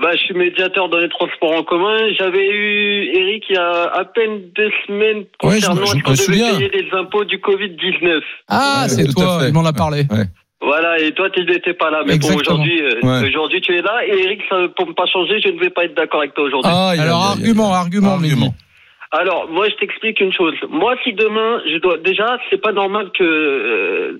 [0.00, 1.96] Bah, je suis médiateur dans les transports en commun.
[2.18, 5.90] J'avais eu Eric il y a à peine deux semaines Ouais, je me- concernant je
[5.90, 6.54] ce me devait souviens.
[6.56, 8.20] payer les impôts du Covid-19.
[8.48, 9.98] Ah, Ouais, c'est toi, il m'en a parlé.
[10.10, 10.24] Ouais.
[10.62, 12.02] Voilà, et toi, tu n'étais pas là.
[12.06, 12.40] Mais bon, Exactement.
[12.40, 13.28] aujourd'hui, euh, Ouais.
[13.28, 14.00] aujourd'hui, tu es là.
[14.06, 16.44] Et Eric, ça, pour ne pas changer, je ne vais pas être d'accord avec toi
[16.44, 16.70] aujourd'hui.
[16.72, 18.54] Ah, Alors, argument, argument, Argument.
[19.10, 20.54] Alors, moi, je t'explique une chose.
[20.70, 24.18] Moi, si demain, je dois déjà, c'est pas normal que euh,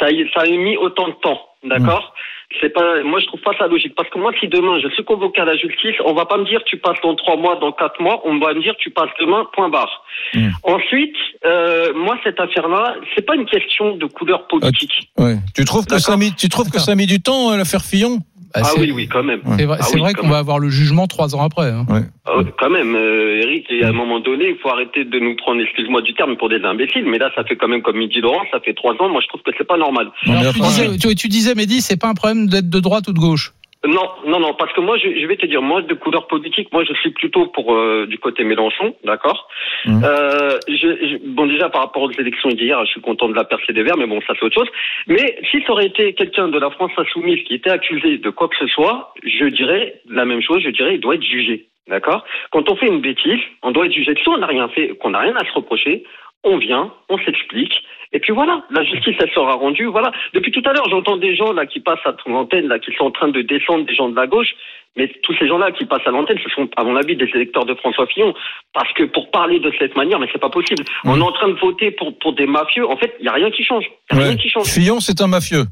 [0.00, 2.12] ça, ait- ça ait mis autant de temps, d'accord?
[2.60, 5.04] C'est pas, moi, je trouve pas ça logique parce que moi, si demain je suis
[5.04, 7.70] convoqué à la justice, on va pas me dire tu passes dans trois mois, dans
[7.70, 10.02] quatre mois, on va me dire tu passes demain, point barre.
[10.34, 10.48] Mm.
[10.64, 15.10] Ensuite, euh, moi, cette affaire-là, c'est pas une question de couleur politique.
[15.16, 15.36] Ouais.
[15.54, 17.56] Tu trouves que ça a mis, tu trouves que ça a mis du temps euh,
[17.56, 18.18] l'affaire Fillon?
[18.54, 19.40] Bah, Ah c'est- oui, oui, quand même.
[19.56, 21.70] C'est vrai, Ah oui, vrai qu'on va avoir le jugement trois ans après.
[21.70, 21.86] hein.
[22.26, 25.18] Ah oui, quand même, euh, Eric, et à un moment donné, il faut arrêter de
[25.20, 27.04] nous prendre, excuse-moi du terme, pour des imbéciles.
[27.06, 29.08] Mais là, ça fait quand même comme midi Laurent, ça fait trois ans.
[29.08, 30.10] Moi, je trouve que c'est pas normal.
[30.26, 33.12] Alors, tu, disais, tu, tu disais, Mehdi, c'est pas un problème d'être de droite ou
[33.12, 33.52] de gauche.
[33.86, 36.70] Non, non, non, parce que moi, je, je vais te dire, moi, de couleur politique,
[36.70, 39.48] moi, je suis plutôt pour euh, du côté Mélenchon, d'accord.
[39.86, 40.02] Mhm.
[40.04, 40.74] Euh, je,
[41.08, 43.82] je- bon, déjà par rapport aux élections d'hier, je suis content de la percée des
[43.82, 44.68] Verts, mais bon, ça c'est autre chose.
[45.06, 48.48] Mais si ça aurait été quelqu'un de la France insoumise qui était accusé de quoi
[48.48, 50.60] que ce soit, je dirais la même chose.
[50.62, 52.22] Je dirais, il doit être jugé, d'accord.
[52.50, 54.12] Quand on fait une bêtise, on doit être jugé.
[54.22, 56.04] Si on n'a rien fait, qu'on n'a rien à se reprocher,
[56.44, 57.74] on vient, on s'explique.
[58.12, 59.86] Et puis voilà, la justice, elle sera rendue.
[59.86, 60.10] Voilà.
[60.34, 62.92] Depuis tout à l'heure, j'entends des gens là qui passent à ton antenne, là, qui
[62.96, 64.52] sont en train de descendre des gens de la gauche.
[64.96, 67.64] Mais tous ces gens-là qui passent à l'antenne, ce sont, à mon avis, des électeurs
[67.64, 68.34] de François Fillon.
[68.74, 70.82] Parce que pour parler de cette manière, mais c'est pas possible.
[71.04, 72.88] On est en train de voter pour, pour des mafieux.
[72.88, 73.84] En fait, il n'y a rien qui change.
[74.10, 74.24] A ouais.
[74.24, 74.66] rien qui change.
[74.66, 75.64] Fillon, c'est un mafieux.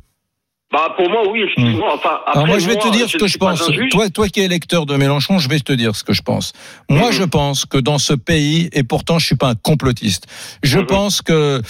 [0.70, 1.94] Bah, pour moi, oui, excuse-moi.
[1.94, 3.62] Enfin, après, Alors moi, je vais te dire ce que je pense.
[3.90, 6.52] Toi, toi qui es électeur de Mélenchon, je vais te dire ce que je pense.
[6.90, 7.12] Moi, Mhm.
[7.12, 10.26] je pense que dans ce pays, et pourtant, je suis pas un complotiste.
[10.62, 10.86] Je Mhm.
[10.86, 11.62] pense que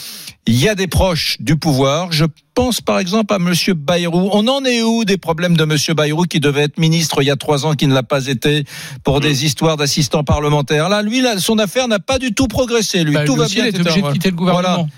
[0.48, 2.10] il y a des proches du pouvoir.
[2.10, 4.30] Je pense par exemple à Monsieur Bayrou.
[4.32, 7.30] On en est où des problèmes de Monsieur Bayrou qui devait être ministre il y
[7.30, 8.64] a trois ans, qui ne l'a pas été
[9.04, 10.88] pour des histoires d'assistants parlementaires?
[10.88, 13.04] Là, lui, là, son affaire n'a pas du tout progressé.
[13.04, 13.64] Lui, Bah, tout lui va aussi, bien.
[13.66, 13.82] il etc.
[13.90, 14.88] obligé de quitter le gouvernement.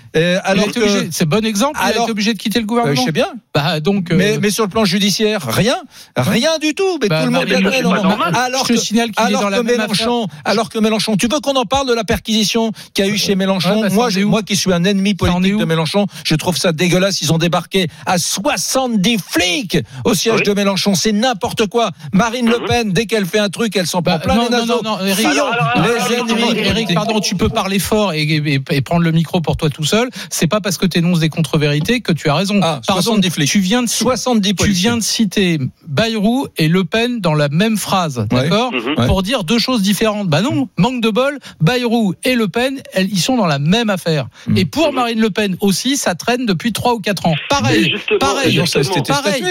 [0.43, 0.67] Alors
[1.11, 2.95] c'est bon exemple, il été obligé de quitter le Euh, gouvernement.
[2.95, 3.27] je sais bien.
[3.53, 5.75] Bah, donc, euh, Mais, mais sur le plan judiciaire, rien,
[6.15, 6.97] rien du tout.
[7.01, 8.33] Mais bah, tout le monde est normal.
[8.35, 11.39] Alors je que- signale qu'il est dans la même Mélenchon, alors que Mélenchon, tu veux
[11.41, 13.81] qu'on en parle de la perquisition qu'il y a eu chez Mélenchon?
[13.81, 16.57] Ouais, bah, Moi, est moi qui suis un ennemi est politique de Mélenchon, je trouve
[16.57, 17.21] ça dégueulasse.
[17.21, 20.43] Ils ont débarqué à 70 flics au siège Oui.
[20.43, 20.95] de Mélenchon.
[20.95, 21.91] C'est n'importe quoi.
[22.13, 22.65] Marine Le Mhm.
[22.67, 24.81] Pen, dès qu'elle fait un truc, elle s'en Bah, prend plein non, les non, naseaux.
[24.83, 26.59] non, non, Eric, Fillon, Alors, alors, alors, les ennemis.
[26.59, 29.83] Eric, pardon, tu peux parler fort et, et- et prendre le micro pour toi tout
[29.83, 30.09] seul.
[30.29, 32.59] C'est pas parce que tu énonces des contre-vérités que tu as raison.
[32.61, 33.49] Ah, pardon, 70 flics.
[33.49, 37.77] tu viens de 70 tu viens de citer Bayrou et Le Pen dans la même
[37.77, 38.25] phrase, Ouais.
[38.43, 38.95] d'accord Mhm.
[38.97, 39.07] Ouais.
[39.07, 40.27] Pour dire deux choses différentes.
[40.27, 43.89] Bah non, manque de bol, Bayrou et Le Pen, elles, ils sont dans la même
[43.89, 44.27] affaire.
[44.47, 44.57] Mhm.
[44.57, 47.35] Et pour Marine Le Pen aussi, ça traîne depuis 3 ou 4 ans.
[47.49, 47.93] Pareil.
[48.19, 49.41] Pareil, non, Pareil.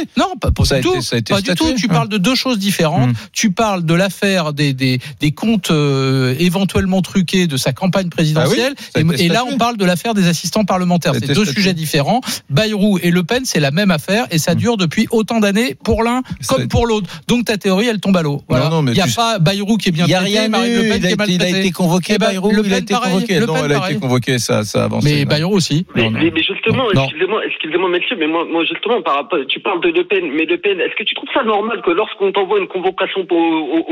[0.40, 0.95] pas, pas du tout.
[1.14, 1.73] été Pas du tout.
[1.77, 1.93] Tu Ouais.
[1.95, 3.11] parles de deux choses différentes.
[3.11, 3.14] Mm.
[3.33, 8.75] Tu parles de l'affaire des, des, des comptes euh, éventuellement truqués de sa campagne présidentielle.
[8.95, 11.12] Ah et, et là, on parle de l'affaire des assistants parlementaires.
[11.14, 11.53] C'est deux statué.
[11.55, 12.21] sujets différents.
[12.51, 16.03] Bayrou et Le Pen, c'est la même affaire et ça dure depuis autant d'années pour
[16.03, 17.09] l'un comme pour l'autre.
[17.29, 18.43] Donc ta théorie, elle tombe à l'eau.
[18.49, 18.69] Voilà.
[18.69, 20.81] non, mais Il n'y a tu- pas Bayrou qui est bien traité, rien Marine Le.
[20.88, 21.61] Pen Il qui a, est mal été, il a traité.
[21.61, 22.51] été convoqué, Bayrou.
[22.53, 23.38] Le il a été convoqué.
[23.40, 25.05] Le Non, il a été convoqué, ça, ça a avancé.
[25.14, 25.25] Mais.
[25.25, 25.69] Bayrou aussi.
[25.94, 26.18] Mais, Non, non.
[26.20, 29.88] mais- mais justement, excusez-moi, excusez-moi, messieurs, mais moi, moi justement, par rapport, tu parles de
[29.90, 32.66] Le Pen, mais Le Pen, est-ce que tu trouves ça normal que lorsqu'on t'envoie une
[32.68, 33.85] convocation pour- au-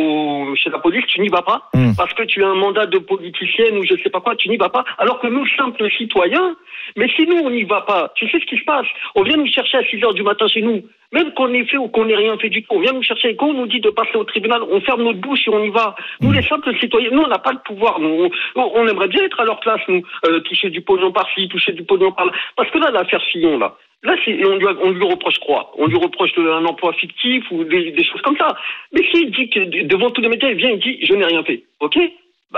[0.50, 1.92] au- chez la police, tu n'y vas pas Hmm.
[1.96, 4.56] parce que tu as un mandat de politicienne ou je sais pas quoi, tu n'y
[4.56, 6.56] vas pas, alors que nous, simples citoyens,
[6.96, 8.86] mais si nous on n'y va pas, tu sais ce qui se passe?
[9.14, 10.82] On vient nous chercher à 6 heures du matin chez nous,
[11.12, 13.30] même qu'on ait fait ou qu'on ait rien fait du tout, on vient nous chercher
[13.30, 15.64] et quand on nous dit de passer au tribunal, on ferme notre bouche et on
[15.64, 15.96] y va.
[16.20, 19.40] Nous, les simples citoyens, nous on n'a pas le pouvoir, nous, on, aimerait bien être
[19.40, 22.78] à leur place, nous, euh, toucher du pognon par-ci, toucher du pognon par-là, parce que
[22.78, 23.74] là, l'affaire Fillon, là.
[24.04, 25.72] Là, on, lui, on lui reproche quoi?
[25.76, 28.56] On lui reproche un emploi fictif ou des, des choses comme ça.
[28.92, 31.24] Mais s'il dit que de- devant tous les médias, il vient, il dit je n'ai
[31.24, 31.64] rien fait.
[31.80, 31.98] Ok?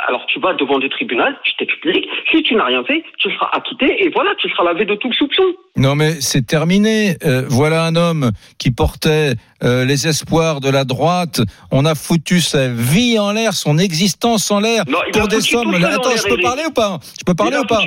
[0.07, 2.07] Alors tu vas devant des tribunaux, tu t'expliques.
[2.31, 5.13] Si tu n'as rien fait, tu seras acquitté et voilà, tu seras lavé de tout
[5.13, 5.43] soupçon.
[5.77, 7.17] Non, mais c'est terminé.
[7.25, 11.41] Euh, voilà un homme qui portait euh, les espoirs de la droite.
[11.71, 15.75] On a foutu sa vie en l'air, son existence en l'air pour des sommes.
[15.75, 16.99] Attends, je peux parler ou pas?
[17.19, 17.81] Je peux parler ou pas?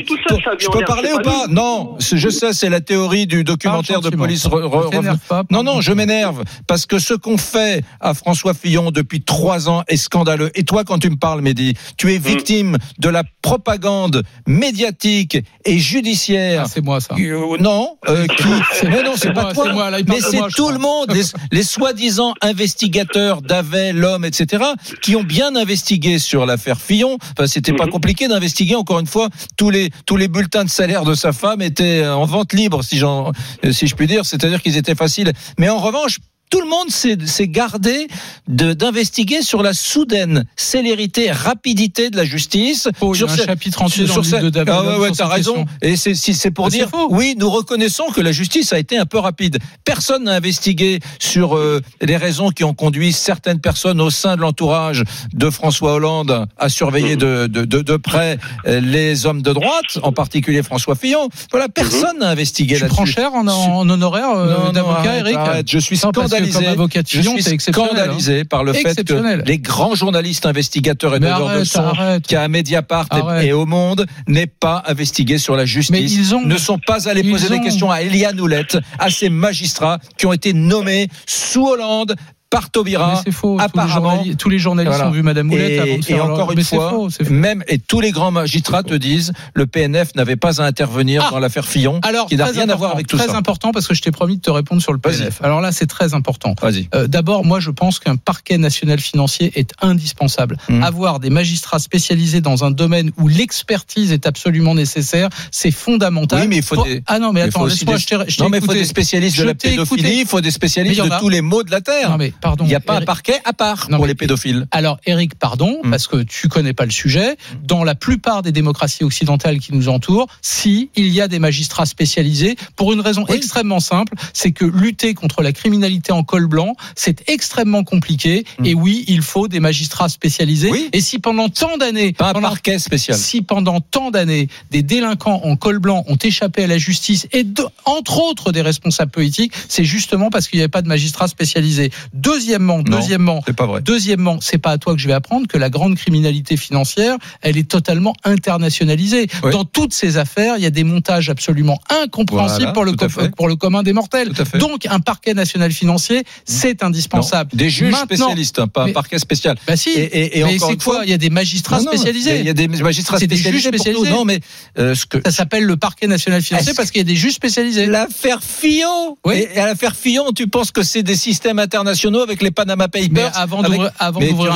[0.59, 1.47] Je peux parler ou pas.
[1.49, 4.23] Non, je sais, c'est la théorie du documentaire de gentiment.
[4.25, 4.45] police.
[4.47, 8.13] re- re- Ne t'énerve pas, non, non, je m'énerve parce que ce qu'on fait à
[8.13, 10.51] François Fillon depuis trois ans est scandaleux.
[10.55, 12.10] Et toi, quand tu me parles, Mehdi, tu Mm.
[12.10, 17.15] es victime de la propagande médiatique et judiciaire Ah, c'est moi ça.
[17.19, 19.73] euh, non, euh, qui, C'est- mais non, c'est pas moi, toi.
[19.73, 20.71] moi, là, mais c'est tout crois.
[20.73, 24.63] le monde, les, les soi-disant investigateurs d'Avel, l'homme, etc.,
[25.01, 27.17] qui ont bien investigué sur l'affaire Fillon.
[27.38, 27.91] Enfin, c'était pas Mhm.
[27.91, 28.75] compliqué d'investiguer.
[28.75, 32.25] Encore une fois, tous les tous les bulletins de salaire de sa femme étaient en
[32.25, 33.32] vente libre, si j'en,
[33.71, 34.25] si je puis dire.
[34.25, 35.32] C'est-à-dire qu'ils étaient faciles.
[35.58, 36.17] Mais en revanche.
[36.49, 38.08] Tout le monde s'est gardé
[38.47, 42.88] d'investiguer sur la soudaine célérité, rapidité de la justice.
[43.01, 44.69] Oh, il y sur a un ce- chapitre entier dans le sur livre de David
[44.75, 45.53] Ah ouais, Hobbes ouais, sur t'as raison.
[45.65, 45.77] question.
[45.82, 47.08] Et c'est si c'est pour c'est dire, faux.
[47.10, 49.58] oui, nous reconnaissons que la justice a été un peu rapide.
[49.84, 54.41] Personne n'a investigué sur euh, les raisons qui ont conduit certaines personnes au sein de
[54.41, 55.03] l'entourage
[55.34, 59.97] de François Hollande à surveiller de, de, de, de près euh, les hommes de droite,
[60.03, 61.29] en particulier François Fillon.
[61.51, 63.15] Voilà, personne n'a investigué Tu prends là-dessus.
[63.15, 65.69] cher en, en honoraire euh, d'avocat, Eric arrête.
[65.71, 66.01] Je suis que
[66.33, 66.59] scandalisé.
[67.07, 67.91] Je suis c'est exceptionnel.
[67.91, 67.95] hein.
[67.97, 72.27] scandalisé par le fait que les grands journalistes investigateurs et donneurs de arrête.
[72.27, 73.45] qu'à Mediapart et- Arrête.
[73.45, 75.91] et au Monde n'aient pas investigué sur la justice.
[75.91, 79.29] Mais ils ont- ne sont pas allés poser des questions à Eliane Houlette, à ces
[79.29, 82.15] magistrats qui ont été nommés sous Hollande
[82.53, 83.21] par Taubira.
[83.25, 83.53] c'est faux.
[83.53, 83.93] Tous les, apparemment.
[84.11, 85.09] journalistes, tous les journalistes Voilà.
[85.09, 87.09] ont vu Madame Moulette Et, avant de et faire leur- encore une Mais fois, faux,
[87.29, 91.31] même et tous les grands magistrats te disent le PNF n'avait pas à intervenir Ah.
[91.31, 93.35] dans l'affaire Fillon, Alors, qui n'a très rien à voir avec tout très ça.
[93.37, 94.99] important parce que je t'ai promis de te répondre sur le.
[94.99, 95.41] PNF.
[95.43, 96.55] Alors là, c'est très important.
[96.61, 96.87] Vas-y.
[96.95, 100.57] Euh, D'abord, moi, je pense qu'un parquet national financier est indispensable.
[100.69, 100.83] Mhm.
[100.83, 106.41] Avoir des magistrats spécialisés dans un domaine où l'expertise est absolument nécessaire, c'est fondamental.
[106.41, 108.59] Oui, mais il faut Pour- des- Ah non, mais attends, laisse-moi, des- je Non, mais
[108.59, 111.63] il faut des spécialistes de la pédophilie, il faut des spécialistes de tous les maux
[111.63, 112.11] de la terre.
[112.11, 112.65] Non, mais pardon.
[112.65, 113.08] Il n'y a pas un Eric.
[113.08, 114.67] parquet à part Non, pour mais- les pédophiles.
[114.71, 115.89] Alors, Eric, pardon, Mm.
[115.89, 117.38] parce que tu connais pas le sujet.
[117.63, 121.86] Dans la plupart des démocraties occidentales qui nous entourent, si il y a des magistrats
[121.86, 123.38] spécialisés, pour une raison Oui.
[123.38, 128.45] extrêmement simple, c'est que lutter contre la criminalité en col blanc, c'est extrêmement compliqué.
[128.60, 128.65] Mm.
[128.65, 130.69] Et oui, il faut des magistrats spécialisés.
[130.69, 130.89] Oui.
[130.93, 133.17] Et si pendant tant d'années, Pas un parquet spécial.
[133.17, 137.43] si pendant tant d'années, des délinquants en col blanc ont échappé à la justice et
[137.43, 141.27] de- entre autres des responsables politiques, c'est justement parce qu'il n'y avait pas de magistrats
[141.27, 141.91] spécialisés.
[142.33, 142.97] Deuxièmement, Non.
[142.97, 143.81] deuxièmement, C'est pas vrai.
[143.81, 147.57] Deuxièmement, c'est pas à toi que je vais apprendre que la grande criminalité financière, elle
[147.57, 149.27] est totalement internationalisée.
[149.43, 149.51] Oui.
[149.51, 153.31] Dans toutes ces affaires, il y a des montages absolument incompréhensibles Voilà, pour, le com-
[153.37, 154.31] pour commun des mortels.
[154.55, 157.51] Donc, un parquet national financier, c'est Non, indispensable.
[157.53, 159.57] Des juges Maintenant- spécialistes, hein, pas un parquet spécial.
[159.67, 159.89] Bah si.
[159.91, 162.31] Et, et- et mais c'est quoi Il y a des magistrats Non, spécialisés.
[162.31, 164.05] Il y, a- il y a des magistrats C'est des juges spécialisés.
[164.07, 164.11] tout.
[164.11, 164.39] Non, mais
[164.79, 167.15] euh, ce que Ça s'appelle le parquet national financier Est-ce- parce qu'il y a des
[167.15, 167.85] juges spécialisés.
[167.85, 169.17] L'affaire Fillon.
[169.25, 169.35] Oui.
[169.35, 172.88] Et, et à l'affaire Fillon, tu penses que c'est des systèmes internationaux avec les Panama
[172.88, 174.12] Papers Mais avant d'ouvrir tu un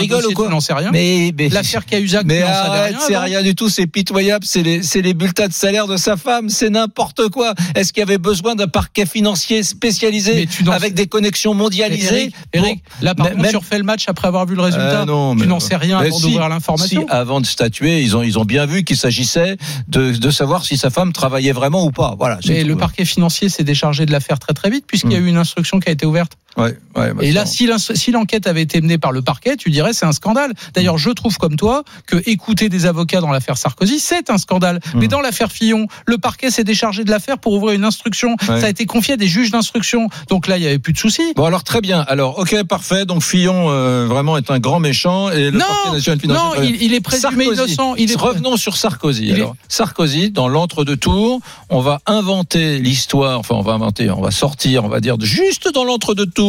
[0.08, 0.92] dossier, tu n'en sais rien.
[0.92, 3.06] Mais, mais- L'affaire Cahuzac, tu Mais n'en savais arrête, rien.
[3.08, 6.18] c'est rien du tout, c'est pitoyable, c'est les, c'est les bulletins de salaire de sa
[6.18, 7.54] femme, c'est n'importe quoi.
[7.76, 12.16] Est-ce qu'il y avait besoin d'un parquet financier spécialisé tu n'en avec des connexions mondialisées
[12.18, 15.02] Eric, Eric, là par contre, même- tu refais le match après avoir vu le résultat.
[15.02, 17.02] Euh, non, tu n'en sais rien avant si, d'ouvrir l'information.
[17.02, 20.66] Si, avant de statuer, ils ont, ils ont bien vu qu'il s'agissait de, de savoir
[20.66, 22.16] si sa femme travaillait vraiment ou pas.
[22.18, 22.40] Voilà.
[22.48, 25.26] Mais le parquet financier s'est déchargé de l'affaire très très vite puisqu'il y a Hmm.
[25.26, 26.34] eu une instruction qui a été ouverte.
[26.58, 29.70] Ouais, ouais, bah, Et là, ça, si l'enquête avait été menée par le parquet, tu
[29.70, 30.54] dirais c'est un scandale.
[30.74, 34.80] D'ailleurs, je trouve comme toi que écouter des avocats dans l'affaire Sarkozy, c'est un scandale.
[34.94, 35.00] Hmm.
[35.00, 38.36] Mais dans l'affaire Fillon, le parquet s'est déchargé de l'affaire pour ouvrir une instruction.
[38.50, 38.60] Ouais.
[38.60, 40.10] Ça a été confié à des juges d'instruction.
[40.30, 41.34] Donc là, il y avait plus de soucis.
[41.36, 42.02] Bon alors très bien.
[42.08, 43.06] Alors ok parfait.
[43.06, 46.60] Donc Fillon euh, vraiment est un grand méchant et le Non, parquet national financier.
[46.60, 47.74] non, il, il est présumé Sarkozy.
[47.74, 47.96] innocent.
[47.98, 49.30] Il est Revenons sur Sarkozy.
[49.30, 51.40] Est- Alors, Sarkozy, dans l'entre-deux-tours,
[51.70, 55.72] on va inventer l'histoire, enfin on va inventer, on va sortir, on va dire juste
[55.74, 56.47] dans l'entre-deux-tours,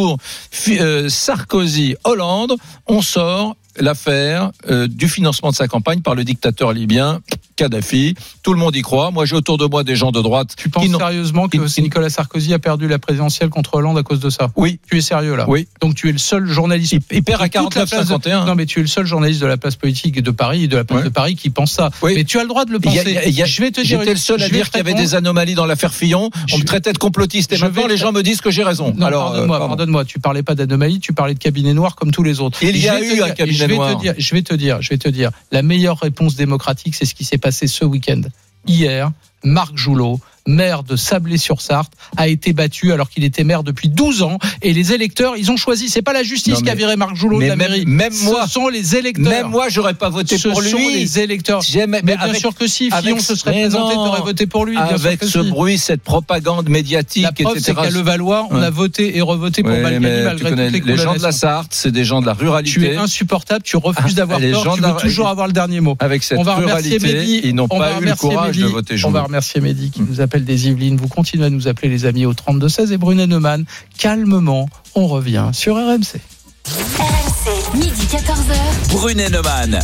[0.69, 2.55] Euh, Sarkozy-Hollande,
[2.87, 7.21] on sort l'affaire euh, du financement de sa campagne par le dictateur libyen
[7.59, 8.15] Kadhafi.
[8.43, 9.11] Tout le monde y croit.
[9.11, 12.09] Moi j'ai autour de moi des gens de droite Tu penses sérieusement que qui- Nicolas
[12.09, 14.49] Sarkozy a perdu la présidentielle contre Hollande à cause de ça?
[14.55, 15.45] Oui, Tu es sérieux là?
[15.47, 15.67] Oui.
[15.81, 16.93] Donc tu es le seul journaliste.
[16.93, 18.45] Il, il perd à de toute la place de- 49-51.
[18.45, 20.77] Non, mais tu es le seul journaliste de la place politique de Paris et de
[20.77, 21.05] la place Ouais.
[21.05, 21.89] de Paris qui pense ça.
[22.01, 22.13] Oui.
[22.15, 23.01] Mais tu as le droit de le penser.
[23.05, 23.99] il y a- il y a- je vais te dire.
[23.99, 26.29] J'étais le seul à dire qu'il y avait des anomalies dans l'affaire Fillon.
[26.33, 28.63] On Je- me traitait de complotiste et maintenant vais les gens me disent que j'ai
[28.63, 28.93] raison.
[28.97, 29.67] Non, Alors, pardonne-moi, euh, pardon.
[29.75, 30.05] pardonne-moi.
[30.05, 32.59] Tu parlais pas d'anomalie, tu parlais de cabinet noir comme tous les autres.
[32.63, 33.99] Il y a eu un cabinet noir.
[34.17, 35.31] Je vais te dire, je vais te dire.
[35.51, 38.21] La meilleure réponse démocratique, c'est ce qui s'est passé ce week-end.
[38.65, 39.11] Hier,
[39.43, 44.37] Marc Joulot, maire de Sablé-sur-Sarthe, a été battu alors qu'il était maire depuis 12 ans.
[44.61, 45.89] Et les électeurs, ils ont choisi.
[45.89, 47.85] C'est pas la justice qui a viré Marc Joulot de la mairie.
[47.85, 49.25] même Ce moi- sont les électeurs.
[49.29, 50.69] Même moi, j'aurais pas voté Ce pour lui.
[50.71, 51.61] sont les électeurs.
[51.75, 54.65] Mais, mais bien avec, sûr que si, avec Fillon se serait présenté, t'aurais voté pour
[54.65, 54.77] lui.
[54.77, 55.49] Avec ce si.
[55.49, 57.77] bruit, cette propagande médiatique, La preuve, c'est etc.
[57.83, 58.65] qu'à Levallois, on Ouais.
[58.65, 61.31] a voté et revoté pour Ouais, Balkany malgré toutes les les gens de la.
[61.31, 62.97] Sarthe, c'est des gens de la Tu es ruralité.
[62.97, 65.95] insupportable, tu refuses Ah, d'avoir tort, gens tu veux toujours avoir le dernier mot.
[65.99, 69.91] Avec cette ruralité, ils n'ont pas eu le courage de voter On va remercier Mehdi
[69.91, 70.97] qui nous appelle des Yvelines.
[70.97, 73.65] Vous continuez à nous appeler les amis au 32-16 et Brunet Neumann.
[73.97, 76.19] Calmement, on revient sur RMC.
[76.67, 78.91] RMC, midi 14h.
[78.93, 79.79] Brunet Neumann.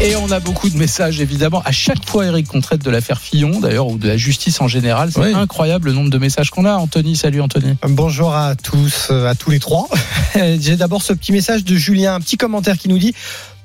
[0.00, 1.60] Et on a beaucoup de messages, évidemment.
[1.64, 4.68] À chaque fois, Eric, qu'on traite de l'affaire Fillon, d'ailleurs, ou de la justice en
[4.68, 5.32] général, c'est Oui.
[5.34, 6.74] incroyable le nombre de messages qu'on a.
[6.74, 7.74] Anthony, salut Anthony.
[7.82, 9.88] Bonjour à tous, euh, à tous les trois.
[10.60, 13.12] J'ai d'abord ce petit message de Julien, un petit commentaire qui nous dit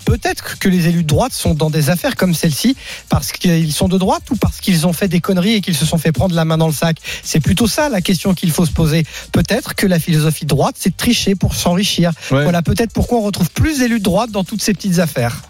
[0.05, 2.75] Peut-être que les élus de droite sont dans des affaires comme celle-ci
[3.09, 5.85] parce qu'ils sont de droite ou parce qu'ils ont fait des conneries et qu'ils se
[5.85, 6.97] sont fait prendre la main dans le sac.
[7.23, 9.05] C'est plutôt ça la question qu'il faut se poser.
[9.31, 12.11] Peut-être que la philosophie de droite, c'est de tricher pour s'enrichir.
[12.31, 12.43] Ouais.
[12.43, 15.41] Voilà peut-être pourquoi on retrouve plus d'élus de droite dans toutes ces petites affaires.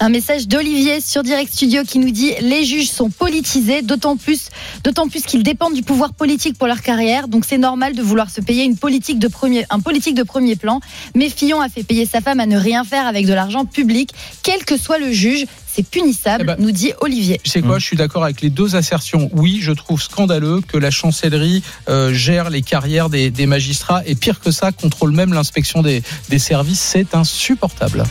[0.00, 4.48] Un message d'Olivier sur Direct Studio qui nous dit les juges sont politisés, d'autant plus,
[4.84, 7.26] d'autant plus qu'ils dépendent du pouvoir politique pour leur carrière.
[7.26, 10.54] Donc c'est normal de vouloir se payer une politique de premier, un politique de premier
[10.54, 10.80] plan.
[11.16, 14.10] Mais Fillon a fait payer sa femme à ne rien faire avec de l'argent public,
[14.44, 15.46] quel que soit le juge.
[15.70, 17.40] C'est punissable, Eh ben, nous dit Olivier.
[17.44, 17.66] Tu sais Mmh.
[17.66, 19.30] quoi, je suis d'accord avec les deux assertions.
[19.32, 24.14] Oui, je trouve scandaleux que la chancellerie euh, gère les carrières des, des magistrats et
[24.14, 26.80] pire que ça, contrôle même l'inspection des, des services.
[26.80, 28.04] C'est insupportable.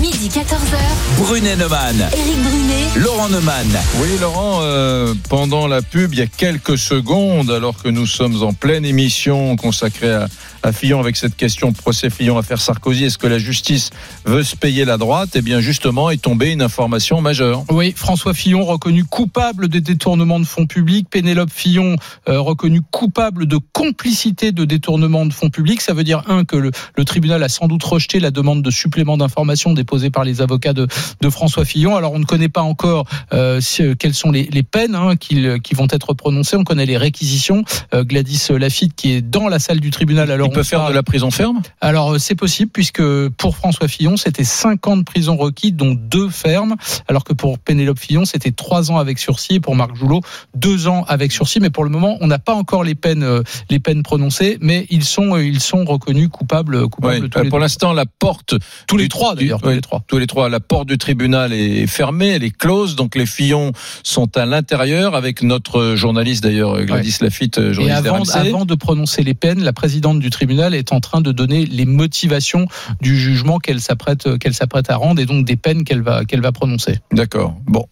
[0.00, 1.18] Midi 14h.
[1.18, 2.08] Brunet Neumann.
[2.12, 2.88] Éric Brunet.
[2.96, 3.66] Laurent Neumann.
[4.00, 8.42] Oui, Laurent, euh, pendant la pub, il y a quelques secondes, alors que nous sommes
[8.42, 10.28] en pleine émission consacrée à,
[10.64, 13.90] à Fillon avec cette question procès Fillon affaire Sarkozy, est-ce que la justice
[14.24, 15.30] veut se payer la droite?
[15.34, 17.64] Eh bien, justement, est tombée une information majeure.
[17.70, 21.96] Oui, François Fillon reconnu coupable de détournement de fonds publics, Pénélope Fillon
[22.28, 25.82] euh, reconnu coupable de complicité de détournement de fonds publics.
[25.82, 26.70] Ça veut dire un que le,
[27.04, 30.88] tribunal a sans doute rejeté la demande de supplément d'information déposée par les avocats de,
[31.28, 31.96] François Fillon.
[31.96, 35.74] Alors on ne connaît pas encore euh, euh, quelles sont les, peines hein, qu'il- qui
[35.74, 36.56] vont être prononcées.
[36.56, 37.64] On connaît les réquisitions.
[37.92, 40.30] Euh, Gladys Lafitte qui est dans la salle du tribunal.
[40.30, 43.56] Alors Il peut faire sera- de la prison ferme alors euh, c'est possible puisque pour
[43.56, 46.76] François Fillon c'était 5 ans de prison requis dont deux fermes.
[47.08, 49.54] Alors que pour Pénélope Fillon c'était 3 ans avec sursis.
[49.54, 50.20] Et pour Marc Joulot
[50.54, 51.60] 2 ans avec sursis.
[51.60, 54.58] Mais pour le moment on n'a pas encore les peines euh, les peines prononcées.
[54.60, 58.06] Mais ils sont euh, ils sont reconnus coupables coupables Oui, tous, les, Pour l'instant, la
[58.06, 58.54] porte
[58.86, 60.02] tous les trois d'ailleurs tous oui, les trois.
[60.06, 63.72] tous les trois, la porte du tribunal est fermée, elle est close, donc les Fillons
[64.02, 69.34] sont à l'intérieur avec notre journaliste d'ailleurs Gladys Lafitte, Et journaliste avant de prononcer les
[69.34, 72.66] peines, la présidente du tribunal est en train de donner les motivations
[73.00, 76.40] du jugement qu'elle s'apprête qu'elle s'apprête à rendre et donc des peines qu'elle va qu'elle
[76.40, 76.98] va prononcer.
[77.12, 77.56] D'accord.
[77.66, 77.86] Bon.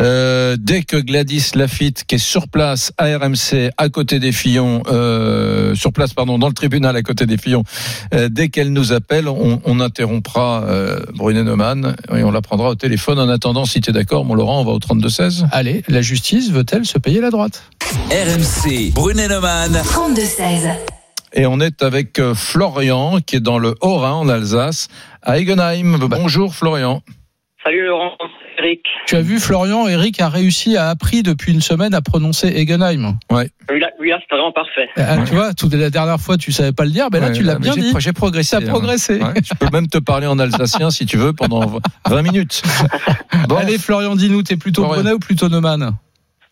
[0.00, 4.82] Euh, dès que Gladys Lafitte, qui est sur place à RMC, à côté des Fillons,
[4.88, 7.64] euh, sur place, pardon, dans le tribunal à côté des Fillons,
[8.14, 12.70] euh, dès qu'elle nous appelle, on, on interrompra euh, Brunet Neumann et on la prendra
[12.70, 13.18] au téléphone.
[13.18, 15.46] En attendant, si tu es d'accord, mon Laurent, on va au 32-16.
[15.52, 17.62] Allez, la justice veut-elle se payer la droite?
[18.10, 18.92] RMC.
[18.94, 19.72] Brunet Neumann.
[19.72, 20.99] 32-16.
[21.32, 24.88] Et on est avec euh, Florian, qui est dans le Haut-Rhin, en Alsace,
[25.22, 25.96] à Egenheim.
[26.08, 27.02] Bonjour Florian.
[27.62, 28.16] Salut Laurent,
[28.58, 28.80] Eric.
[29.06, 33.16] Tu as vu, Florian, Eric a réussi, a appris depuis une semaine à prononcer Egenheim.
[33.30, 33.44] Oui,
[33.78, 34.88] là, oui, là c'était vraiment parfait.
[34.96, 37.32] Ah, tu vois, tout, la dernière fois, tu savais pas le dire, mais là, Ouais,
[37.32, 37.92] tu l'as bien dit.
[37.98, 38.56] J'ai progressé.
[38.56, 38.68] T'as hein.
[38.68, 39.20] progressé.
[39.22, 42.62] Ouais, je peux même te parler en alsacien si tu veux pendant 20 minutes.
[43.48, 43.56] Bon.
[43.56, 44.84] Allez, Florian, dis-nous, t'es plutôt.
[44.84, 45.92] Brunet ou plutôt Neumann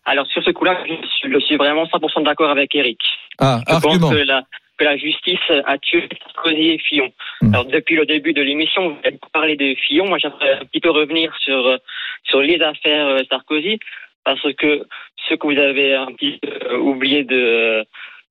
[0.05, 2.97] Alors sur ce coup-là, je suis, je suis vraiment 100% d'accord avec Eric.
[3.39, 4.09] Ah, Je argument.
[4.09, 4.43] pense que la,
[4.79, 7.11] que la justice a tué Sarkozy et Fillon.
[7.41, 7.53] Hmm.
[7.53, 10.07] Alors depuis le début de l'émission, vous avez parlé de Fillon.
[10.07, 11.77] Moi, j'aimerais un petit peu revenir sur euh,
[12.23, 13.79] sur les affaires euh, Sarkozy,
[14.23, 14.85] parce que
[15.27, 17.85] ce que vous avez un petit peu euh, oublié de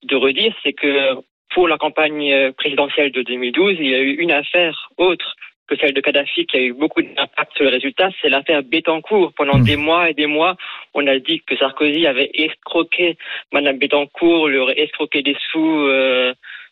[0.05, 1.17] de redire, c'est que
[1.55, 5.35] pour la campagne présidentielle de 2012, il y a eu une affaire autre
[5.69, 9.33] que celle de Kadhafi qui a eu beaucoup d'impact sur le résultat, c'est l'affaire Bettencourt.
[9.37, 9.65] Pendant Hmm.
[9.65, 10.57] des mois et des mois,
[10.95, 13.17] on a dit que Sarkozy avait escroqué
[13.53, 16.28] Madame Bettencourt, lui aurait escroqué des sous euh,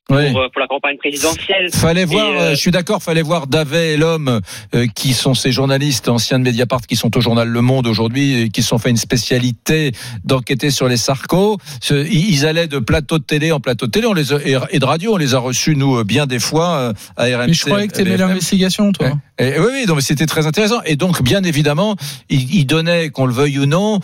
[0.09, 0.25] pour, Oui.
[0.27, 1.69] euh, pour la campagne présidentielle.
[1.75, 4.41] Fallait voir, Et, euh, euh, je suis d'accord, fallait voir Davet et l'homme
[4.75, 8.43] euh, qui sont ces journalistes anciens de Mediapart qui sont au journal Le Monde aujourd'hui
[8.43, 9.93] et qui se sont fait une spécialité
[10.25, 11.59] d'enquêter sur les sarcos.
[11.81, 14.39] Ce- Ils allaient de plateau de télé en plateau de télé on les a-
[14.71, 17.47] et de radio, on les a reçus nous euh, bien des fois euh, à RMC.
[17.49, 18.29] Mais je croyais que tu aimais BFM.
[18.29, 19.11] l'investigation, toi.
[19.39, 20.81] Et oui, oui, donc c'était très intéressant.
[20.87, 21.97] Et donc, bien évidemment,
[22.29, 24.01] il, il donnait, qu'on le veuille ou non,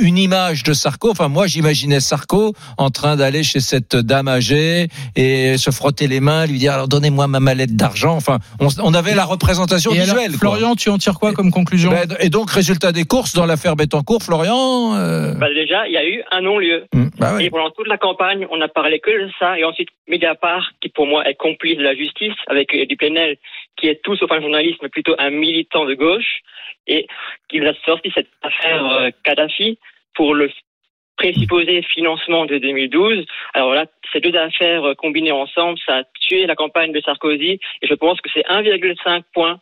[0.00, 1.10] une image de Sarko.
[1.10, 6.20] Enfin, moi, j'imaginais Sarko en train d'aller chez cette dame âgée et se frotter les
[6.20, 8.14] mains, lui dire alors donnez-moi ma mallette d'argent.
[8.16, 10.30] Enfin, on, on avait la représentation Et alors, visuelle.
[10.32, 10.38] quoi.
[10.38, 13.76] Florian, tu en tires quoi comme conclusion Ben, et donc, résultat des courses dans l'affaire
[13.76, 14.94] Bettencourt, Florian.
[14.96, 16.84] euh, bah, déjà, il y a eu un non-lieu.
[16.94, 17.44] hum, bah ouais.
[17.46, 19.58] Et pendant toute la campagne, on n'a parlé que de ça.
[19.58, 23.36] Et ensuite, Mediapart, qui pour moi est complice de la justice, avec Eddie Plenel,
[23.76, 26.40] qui est tout sauf un journaliste, mais plutôt un militant de gauche,
[26.86, 27.06] et
[27.48, 29.78] qui nous a sorti cette affaire euh, Kadhafi
[30.14, 30.50] pour le
[31.16, 33.24] présupposé financement de 2012.
[33.54, 37.58] Alors là, ces deux affaires euh, combinées ensemble, ça a tué la campagne de Sarkozy.
[37.82, 39.58] Et je pense que c'est 1,5 point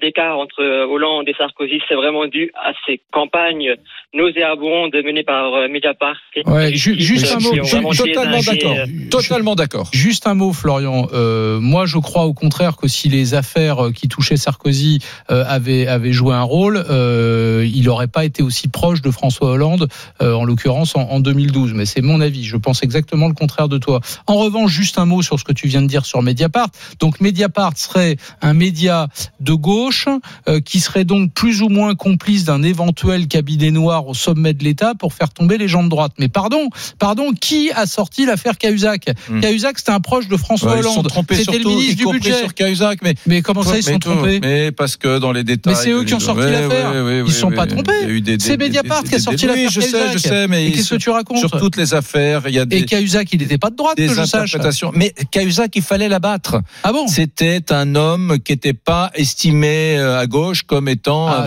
[0.00, 3.74] d'écart entre Hollande et Sarkozy, c'est vraiment dû à ces campagnes
[4.14, 6.16] nauséabondes menées par euh, Mediapart.
[6.46, 8.76] Ouais, ju- juste un mot, Totalement d'accord.
[9.10, 9.88] Totalement d'accord.
[9.92, 11.06] Juste un mot, Florian.
[11.12, 14.98] Euh, moi, je crois au contraire que si les affaires qui touchaient Sarkozy
[15.30, 19.50] euh, avaient, avaient joué un rôle, euh, il n'aurait pas été aussi proche de François
[19.50, 19.88] Hollande,
[20.22, 21.74] euh, en l'occurrence en, en 2012.
[21.74, 22.44] Mais c'est mon avis.
[22.44, 24.00] Je pense exactement le contraire de toi.
[24.26, 26.68] En revanche, juste un mot sur ce que tu viens de dire sur Mediapart.
[27.00, 29.08] Donc, Mediapart serait un média
[29.40, 30.06] de gauche
[30.48, 34.64] euh, qui serait donc plus ou moins complice d'un éventuel cabinet noir au sommet de
[34.64, 36.12] l'État pour faire tomber les gens de droite.
[36.18, 36.68] Mais pardon,
[36.98, 39.40] pardon, qui a sorti l'affaire Cahuzac Hmm.
[39.40, 41.08] Cahuzac, c'était un proche de François Ouais, Hollande.
[41.32, 42.38] C'était le ministre du budget.
[42.38, 45.32] sur Cahuzac, mais Mais comment ça, ils se sont tout, trompés Mais parce que dans
[45.32, 45.74] les détails.
[45.74, 46.92] Mais c'est eux qui ont sorti l'affaire.
[46.94, 48.22] Ils ouais, sont pas trompés.
[48.38, 50.12] C'est Mediapart qui a sorti l'affaire Oui, je sais, Cahuzac.
[50.12, 52.62] je sais, mais Et qu'est-ce que tu racontes sur toutes les affaires, il y a
[52.62, 54.56] Et des, Cahuzac, il n'était pas de droite, que je sache.
[54.94, 56.60] Mais Cahuzac, il fallait l'abattre.
[56.82, 57.06] Ah bon?
[57.08, 61.28] C'était un homme qui n'était pas estimé euh, à gauche comme étant.
[61.28, 61.46] Ah,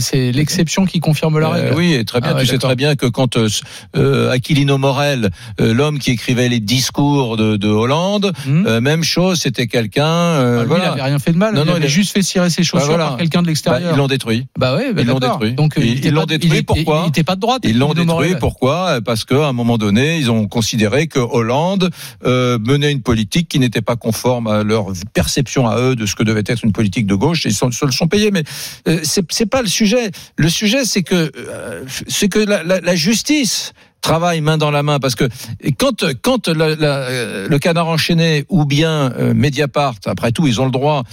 [0.00, 1.74] c'est- l'exception qui confirme la Euh, règle.
[1.76, 2.30] oui, très bien.
[2.32, 3.36] Ah ouais, tu sais très bien que quand
[3.96, 8.78] euh, Aquilino Morel, euh, l'homme qui écrivait les discours de, de Hollande, Hmm.
[8.80, 10.04] même chose, c'était quelqu'un.
[10.06, 10.84] euh, Ah, lui, voilà.
[10.84, 11.54] Il avait rien fait de mal.
[11.54, 13.06] Non, il non, avait il a- juste fait cirer ses chaussures Bah, voilà.
[13.10, 13.92] par quelqu'un de Bah, l'extérieur.
[13.94, 14.46] ils l'ont détruit.
[14.58, 15.52] Bah ouais, bah Ils l'ont détruit.
[15.54, 17.62] Donc Ils- l'ont détruit, pourquoi Il n'était pas de droite.
[17.64, 18.34] Ils l'ont détruit.
[18.38, 19.00] Pourquoi?
[19.04, 21.90] Parce qu'à un moment donné, ils ont considéré que Hollande
[22.24, 26.22] menait une politique qui n'était pas conforme à leur perception à eux de ce que
[26.22, 27.44] devait être une politique de gauche.
[27.44, 28.30] Ils se le sont payés.
[28.30, 28.44] Mais
[28.88, 30.10] euh, c'est pas le sujet.
[30.36, 31.84] Le sujet, c'est que euh,
[32.28, 35.28] que la, justice travaille main dans la main parce que
[35.78, 36.04] quand
[36.48, 41.04] euh, le canard enchaîné ou bien euh, Mediapart, après tout, ils ont le droit.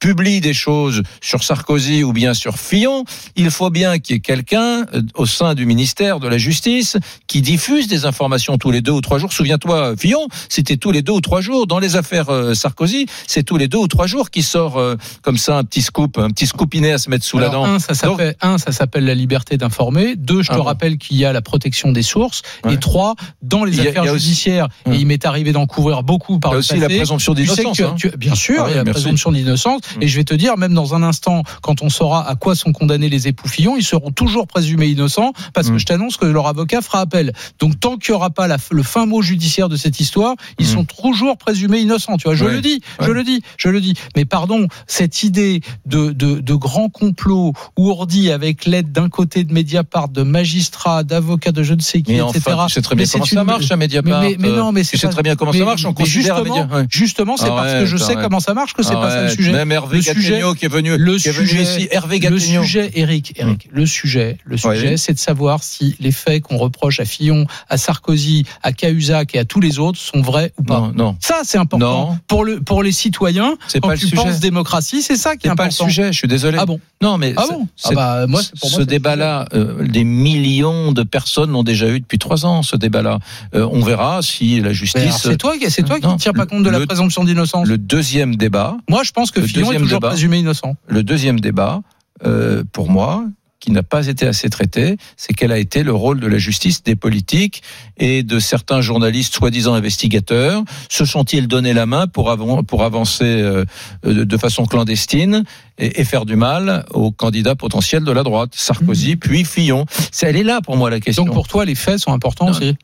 [0.00, 3.04] Publie des choses sur Sarkozy ou bien sur Fillon,
[3.36, 6.96] il faut bien qu'il y ait quelqu'un euh, au sein du ministère de la Justice
[7.26, 9.32] qui diffuse des informations tous les deux ou trois jours.
[9.32, 11.66] Souviens-toi, Fillon, c'était tous les deux ou trois jours.
[11.66, 14.94] Dans les affaires euh, Sarkozy, c'est tous les deux ou trois jours qu'il sort euh,
[15.22, 17.74] comme ça un petit scoop, un petit scoopinet à se mettre sous Alors, la dent.
[17.74, 20.14] Un, ça s'appelle, un, ça s'appelle la liberté d'informer.
[20.16, 20.62] Deux, je te Ah bon.
[20.64, 22.42] rappelle qu'il y a la protection des sources.
[22.64, 22.74] Ouais.
[22.74, 24.92] Et trois, dans les a- affaires aussi- judiciaires, Hum.
[24.92, 26.96] et il m'est arrivé d'en couvrir beaucoup par Il y a le aussi la passé,
[26.98, 27.80] présomption tu sais d'innocence.
[27.80, 28.10] hein.
[28.16, 29.02] bien sûr, Ah oui, il y a la merci.
[29.02, 29.80] présomption d'innocence.
[30.00, 32.72] Et je vais te dire, même dans un instant, quand on saura à quoi sont
[32.72, 35.78] condamnés les époux Fillon, ils seront toujours présumés innocents parce que Hum.
[35.78, 37.32] je t'annonce que leur avocat fera appel.
[37.58, 40.66] Donc tant qu'il n'y aura pas la- le fin mot judiciaire de cette histoire, ils
[40.68, 40.72] Hum.
[40.74, 42.16] sont toujours présumés innocents.
[42.16, 42.52] Tu vois, je Ouais.
[42.52, 43.94] le dis, je le dis, je le dis.
[44.16, 49.52] Mais pardon, cette idée de, de, de grand complot ourdi avec l'aide d'un côté de
[49.52, 52.40] Mediapart, de magistrats, d'avocats, de je ne sais qui, Mais etc.
[52.48, 54.20] enfin, tu sais très bien Mais comment ça une- marche à Mediapart.
[54.22, 55.84] Mais, mais, mais non, mais tu c'est sais pas- très bien comment ça marche.
[55.84, 56.86] On considère justement, ouais.
[56.90, 59.52] justement, c'est parce que je sais comment ça marche que c'est pas ça le sujet.
[59.78, 61.88] Hervé Le sujet- Gattegno qui est venu, le qui est venu sujet- ici.
[61.90, 64.98] Hervé Le sujet, Eric, Eric, le sujet, le sujet, Oui.
[64.98, 69.38] c'est de savoir si les faits qu'on reproche à Fillon, à Sarkozy, à Cahuzac et
[69.38, 70.80] à tous les autres sont vrais ou pas.
[70.80, 71.16] Non, non.
[71.20, 72.18] Ça, c'est important Non.
[72.26, 73.56] pour le pour les citoyens.
[73.68, 74.16] C'est Quand pas le tu sujet.
[74.22, 75.84] penses démocratie, c'est ça qui est C'est pas le important.
[75.86, 76.58] sujet, je suis désolé.
[76.60, 80.02] Ah bon Non, mais Ah bon Ah bah moi, pour ce le débat-là, euh, des
[80.04, 82.62] millions de personnes l'ont déjà eu depuis trois ans.
[82.62, 83.18] Ce débat-là,
[83.54, 85.02] Euh, on verra si la justice.
[85.22, 85.52] C'est toi,
[85.86, 87.66] toi qui ne tire pas compte de la le- présomption d'innocence.
[87.66, 90.08] Le deuxième débat, Moi, je pense que le Fillon est deuxième toujours débat.
[90.08, 90.76] présumé innocent.
[90.86, 91.80] le deuxième débat,
[92.26, 93.24] euh, pour moi,
[93.60, 96.84] qui n'a pas été assez traitée, c'est quel a été le rôle de la justice,
[96.84, 97.60] des politiques
[97.96, 100.62] et de certains journalistes soi-disant investigateurs.
[100.88, 102.32] Se sont-ils donné la main pour,
[102.68, 103.64] pour avancer euh,
[104.04, 105.42] de façon clandestine
[105.76, 110.28] et, et faire du mal aux candidats potentiels de la droite, Sarkozy puis Fillon C'est-
[110.28, 111.24] Elle est là pour moi la question.
[111.24, 112.76] Donc pour toi, les faits sont importants aussi.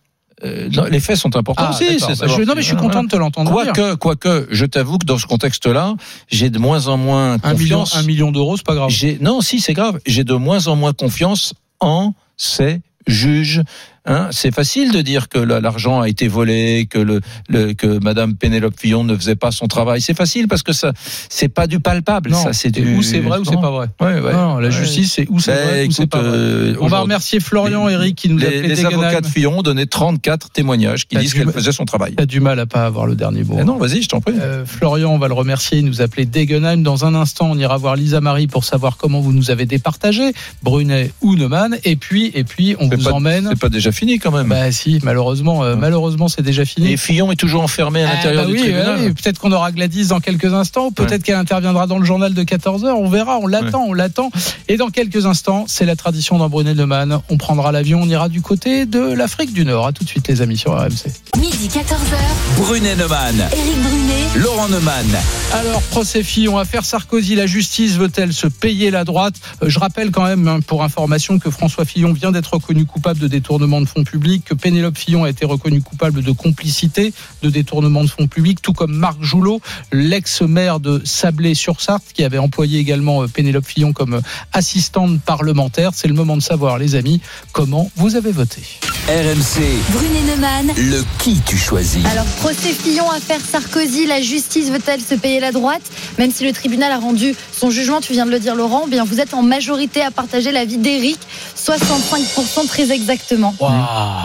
[0.44, 1.98] Euh, les faits sont importants Ah, aussi.
[1.98, 3.50] je- non, mais je suis content de te l'entendre.
[3.50, 5.94] Quoique, quoique, je t'avoue que dans ce contexte-là,
[6.28, 7.96] j'ai de moins en moins Un million, confiance.
[7.96, 8.90] un million d'euros, c'est pas grave.
[9.20, 9.98] Non, si c'est grave.
[10.06, 13.62] J'ai de moins en moins confiance en ces juges.
[14.06, 17.98] Hein, c'est facile de dire que la- l'argent a été volé, que le, le- que
[18.02, 20.02] Madame Pénélope Fillon ne faisait pas son travail.
[20.02, 20.92] C'est facile parce que ça,
[21.30, 22.30] c'est pas du palpable.
[22.30, 22.96] Non, ça, c'est du.
[22.96, 23.86] ou c'est vrai ou c'est pas vrai.
[24.02, 24.32] Ouais, ouais.
[24.34, 26.30] Non, la justice, c'est ou c'est Ben, vrai ou c'est pas vrai.
[26.36, 29.60] euh, On va remercier Florian, les- Eric, qui nous a Les, les avocats de Fillon
[29.60, 32.14] ont donné 34 témoignages qui disent qu'elle faisait son travail.
[32.14, 33.54] T'as du mal à pas avoir le dernier mot.
[33.56, 34.34] Mais non, vas-y, je t'en prie.
[34.38, 35.78] Euh, Florian, on va le remercier.
[35.78, 36.82] Il nous appelait Degenheim.
[36.82, 40.32] Dans un instant, on ira voir Lisa Marie pour savoir comment vous nous avez départagé,
[40.62, 41.78] Brunet ou Neumann.
[41.84, 43.46] Et puis, et puis, on vous pas- emmène.
[43.48, 44.48] C'est pas déjà fini quand même.
[44.48, 46.92] Bah si, malheureusement, euh, malheureusement, c'est déjà fini.
[46.92, 49.14] Et Fillon est toujours enfermé à Ah, l'intérieur bah du oui, tribunal.
[49.14, 52.88] peut-être qu'on aura Gladys dans quelques instants, peut-être qu'elle interviendra dans le journal de 14h,
[52.92, 54.30] on verra, on l'attend, on l'attend.
[54.68, 58.28] Et dans quelques instants, c'est la tradition dans Brunet Neumann, on prendra l'avion, on ira
[58.28, 59.86] du côté de l'Afrique du Nord.
[59.86, 61.06] À tout de suite les amis sur RMC.
[61.38, 62.16] Midi 14h,
[62.58, 65.06] Brunet Neumann, Éric Brunet, Laurent Neumann.
[65.52, 69.34] Alors, procès Fillon, affaire Sarkozy, la justice veut-elle se payer la droite?
[69.62, 73.20] Euh, Je rappelle quand même, hein, pour information, que François Fillon vient d'être reconnu coupable
[73.20, 77.12] de détournement de fonds publics, que Pénélope Fillon a été reconnue coupable de complicité
[77.42, 79.60] de détournement de fonds publics, tout comme Marc Joulot,
[79.92, 84.20] l'ex-maire de Sablé-sur-Sarthe, qui avait employé également euh, Pénélope Fillon comme euh,
[84.52, 85.92] assistante parlementaire.
[85.94, 87.20] C'est le moment de savoir, les amis,
[87.52, 88.62] comment vous avez voté.
[89.08, 89.60] RMC,
[89.90, 92.04] Brunet Neumann, le qui tu choisis.
[92.06, 95.82] Alors, procès Fillon, affaire Sarkozy, la justice veut-elle se payer la droite?
[96.18, 98.90] Même si le tribunal a rendu son jugement, tu viens de le dire Laurent, eh
[98.90, 101.18] bien vous êtes en majorité à partager l'avis d'Éric,
[101.64, 103.54] 65% très exactement.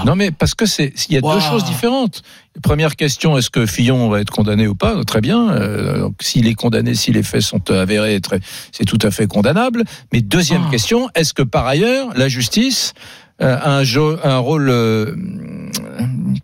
[0.05, 1.35] Non, mais parce que c'est, il y a Wow.
[1.35, 2.21] deux choses différentes.
[2.61, 5.03] Première question, est-ce que Fillon va être condamné ou pas?
[5.05, 5.49] Très bien.
[5.49, 8.19] Euh, donc, s'il est condamné, si les faits sont avérés,
[8.73, 9.83] c'est tout à fait condamnable.
[10.11, 10.71] Mais deuxième Ah.
[10.71, 12.93] question, est-ce que par ailleurs, la justice
[13.39, 15.15] un, jo- un rôle, euh,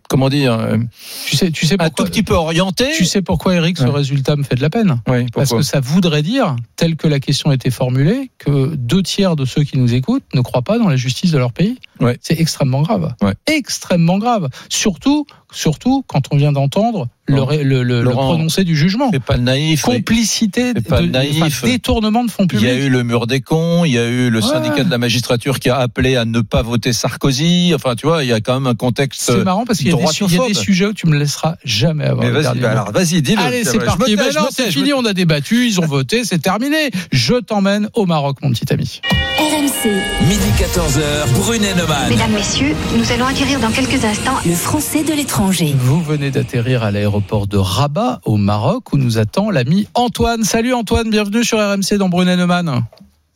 [0.08, 0.78] comment dire, euh,
[1.26, 3.84] Tu sais, tu sais un pourquoi tout petit peu orienté Tu sais pourquoi, Eric, ce
[3.84, 3.90] Ouais.
[3.90, 5.00] résultat me fait de la peine?
[5.08, 9.36] Oui, Parce que ça voudrait dire, tel que la question était formulée, que deux tiers
[9.36, 11.78] de ceux qui nous écoutent ne croient pas dans la justice de leur pays.
[12.00, 12.18] Ouais.
[12.20, 13.14] C'est extrêmement grave.
[13.46, 14.48] Extrêmement grave.
[14.68, 19.10] Surtout, surtout quand on vient d'entendre le, le, le- le prononcé du jugement.
[19.12, 19.82] C'est pas naïf.
[19.82, 21.42] Complicité, pas de, naïf.
[21.42, 22.68] enfin, détournement de fonds Il publics.
[22.68, 24.46] y a eu le mur des cons, il y a eu le Ouais.
[24.46, 27.72] syndicat de la magistrature qui a appelé à ne pas voter Sarkozy.
[27.74, 29.22] Enfin, tu vois, il y a quand même un contexte.
[29.22, 31.08] C'est marrant parce qu'il y, a des su- il y a des suyers où tu
[31.08, 32.24] me laisseras jamais avoir.
[32.24, 33.40] Mais vas-y, bah alors vas-y, dis-le.
[33.42, 34.04] Allez, c'est parti.
[34.04, 36.90] tais, Ben c'est fini, me on a débattu, ils ont voté, c'est terminé.
[37.10, 39.00] Je t'emmène au Maroc, mon petit ami.
[39.38, 39.90] RMC,
[40.28, 42.08] Midi 14h, Brunet Neumann.
[42.08, 45.35] Mesdames, Messieurs, nous allons acquérir dans quelques instants le français de l'étranger.
[45.38, 50.44] Vous venez d'atterrir à l'aéroport de Rabat, au Maroc, où nous attend l'ami Antoine.
[50.44, 52.84] Salut Antoine, bienvenue sur RMC dans Brunet Neumann.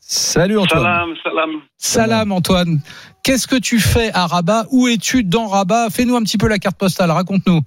[0.01, 0.83] Salut Antoine.
[0.83, 1.51] Salam, salam.
[1.77, 2.79] Salam Antoine.
[3.23, 4.65] Qu'est-ce que tu fais à Rabat?
[4.73, 5.91] Où es-tu dans Rabat?
[5.91, 7.61] Fais-nous un petit peu la carte postale, raconte-nous.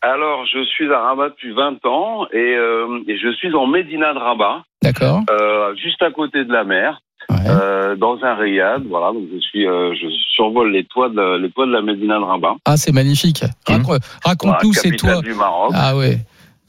[0.00, 4.14] Alors, je suis à Rabat depuis 20 ans et, euh, et je suis en Médina
[4.14, 5.20] de Rabat, D'accord.
[5.30, 7.00] euh, juste à côté de la mer,
[7.30, 7.36] Ouais.
[7.48, 8.82] euh, dans un riad.
[8.88, 11.82] Voilà, donc je suis, euh, je survole les toits de la, les toits de la
[11.82, 12.56] Médina de Rabat.
[12.64, 13.44] Ah, c'est magnifique.
[13.68, 15.22] Voilà, Raconte-nous, c'est capitale toi.
[15.22, 15.72] du Maroc.
[15.74, 16.18] Ah ouais.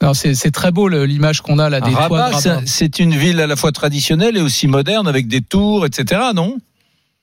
[0.02, 2.32] Non, c'est c'est très beau l'image qu'on a là des toits de Rabat,
[2.66, 6.20] c'est- une ville à la fois traditionnelle et aussi moderne avec des tours, etc.
[6.34, 6.56] Non?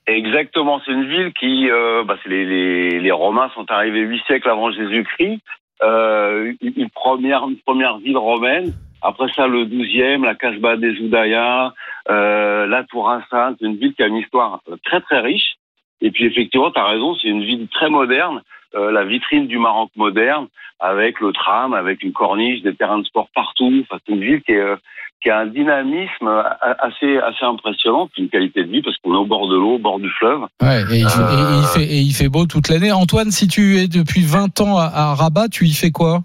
[0.06, 4.20] Exactement, c'est une ville qui, euh, bah, c'est les, les, les Romains sont arrivés huit
[4.26, 5.40] siècles avant Jésus-Christ.
[5.82, 8.74] Euh, une une première, une première ville romaine.
[9.04, 11.74] Après ça, le 12e, la Casbah des Oudaya,
[12.10, 15.56] euh, la Tour Sainte, une ville qui a une histoire euh, très très riche.
[16.00, 18.40] Et puis effectivement, tu as raison, c'est une ville très moderne,
[18.74, 20.46] euh, la vitrine du Maroc moderne,
[20.80, 23.72] avec le tram, avec une corniche, des terrains de sport partout.
[23.82, 24.76] Enfin, c'est une ville qui, est, euh,
[25.22, 26.42] qui a un dynamisme euh,
[26.80, 29.74] assez, assez impressionnant, puis une qualité de vie parce qu'on est au bord de l'eau,
[29.74, 30.40] au bord du fleuve.
[30.62, 31.52] Ouais, et, il fait, Euh.
[31.52, 32.90] et il fait, et il fait beau toute l'année.
[32.92, 36.20] Antoine, si tu es depuis 20 ans à, à Rabat, tu y fais quoi?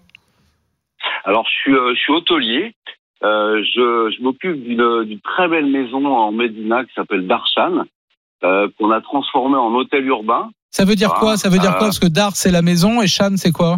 [1.25, 2.73] Alors, je suis, euh, je suis hôtelier.
[3.23, 7.83] Euh, je je m'occupe d'une très belle maison en Médina qui s'appelle Darshan,
[8.43, 10.49] euh, qu'on a transformée en hôtel urbain.
[10.71, 11.35] Ça veut dire Ah, quoi?
[11.37, 11.87] Ça veut dire quoi?
[11.87, 13.77] Parce que Dar, c'est la maison et Chan, c'est quoi?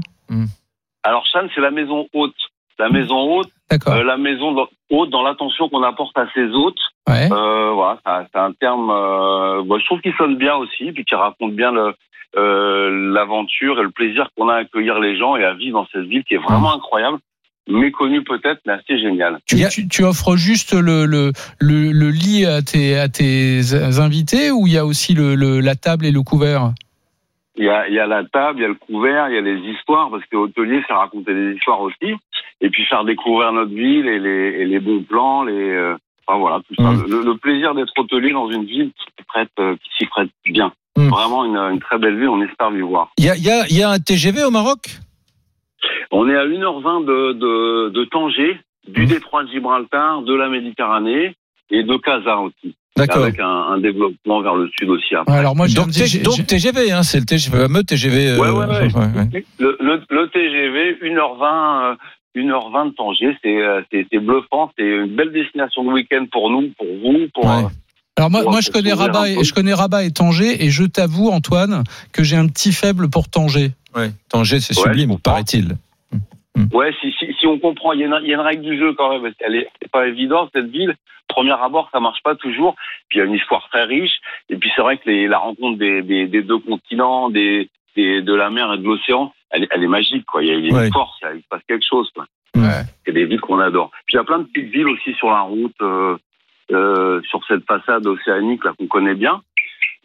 [1.04, 2.36] Alors, Shan, c'est la maison haute.
[2.80, 3.94] La maison haute, D'accord.
[3.94, 6.80] euh, la maison dans- haute dans l'attention qu'on apporte à ses hôtes.
[7.08, 7.28] Ouais.
[7.32, 8.00] Euh, voilà,
[8.32, 8.90] c'est- un terme.
[8.90, 11.94] Euh, bon, je trouve qu'il sonne bien aussi, puis qui raconte bien le
[12.38, 15.88] euh, l'aventure et le plaisir qu'on a à accueillir les gens et à vivre dans
[15.92, 17.18] cette ville qui est vraiment incroyable.
[17.68, 19.40] méconnu peut-être, mais assez génial.
[19.48, 24.52] Tu, tu- tu offres juste le, le, le, le lit à tes, à tes invités
[24.52, 26.72] ou il y a aussi le, le- la table et le couvert?
[27.58, 29.38] Il y a, il y a la table, il y a le couvert, il y
[29.38, 32.16] a les histoires, parce que hôtelier, c'est raconter des histoires aussi,
[32.62, 36.40] et puis faire découvrir notre ville et les, et les bons plans, les, euh, enfin
[36.40, 36.92] voilà, tout ça.
[36.92, 37.06] Mm.
[37.10, 40.30] Le, le plaisir d'être hôtelier dans une ville qui s'y prête, euh, qui s'y prête
[40.46, 40.72] bien.
[40.98, 41.10] Mm.
[41.10, 43.12] Vraiment une, une très belle ville, on espère l'y voir.
[43.18, 44.80] Il y a, il y, a, il y a un TGV au Maroc?
[46.12, 49.08] On est à 1h20 de, de, de Tanger, du Mm.
[49.08, 51.36] détroit de Gibraltar, de la Méditerranée
[51.70, 52.76] et de Casa aussi.
[52.98, 53.24] D'accord.
[53.24, 55.34] Avec un, un développement vers le sud aussi après.
[55.38, 58.32] Alors moi, Donc, TGV, hein, c'est le fameux TGV.
[58.32, 58.92] euh, Ouais, ouais, ouais.
[59.34, 59.46] ouais.
[59.60, 61.96] Le, le, le TGV, 1h20, euh,
[62.36, 66.50] 1h20 de Tanger, c'est, euh, c'est, c'est bluffant, c'est une belle destination de week-end pour
[66.50, 67.46] nous, pour vous, pour.
[67.46, 67.64] Ouais.
[68.18, 71.84] Alors moi, je connais Rabat, et, je connais Rabat et Tanger, et je t'avoue Antoine
[72.14, 73.72] que j'ai un petit faible pour Tanger.
[73.96, 74.12] Ouais.
[74.30, 75.76] Tanger, c'est Ouais, sublime, paraît-il.
[76.74, 78.64] Ouais, si, si, si on comprend, il y, a une, il y a une règle
[78.64, 79.22] du jeu quand même.
[79.22, 80.96] parce qu'elle est c'est pas évident cette ville.
[81.30, 82.76] Premier abord, ça marche pas toujours.
[83.08, 84.20] Puis il y a une histoire très riche.
[84.50, 88.22] Et puis c'est vrai que les, la rencontre des, des, des deux continents, des, des,
[88.22, 90.26] de la mer et de l'océan, elle, est- elle est magique.
[90.26, 90.44] Quoi.
[90.44, 90.88] Il y a, il y a Ouais.
[90.88, 92.10] une force, il se passe quelque chose.
[92.14, 92.26] Quoi.
[92.58, 92.84] Ouais.
[93.06, 93.90] C'est des villes qu'on adore.
[94.06, 96.18] Puis il y a plein de petites villes aussi sur la route, euh,
[96.72, 99.42] euh, sur cette façade océanique là qu'on connaît bien.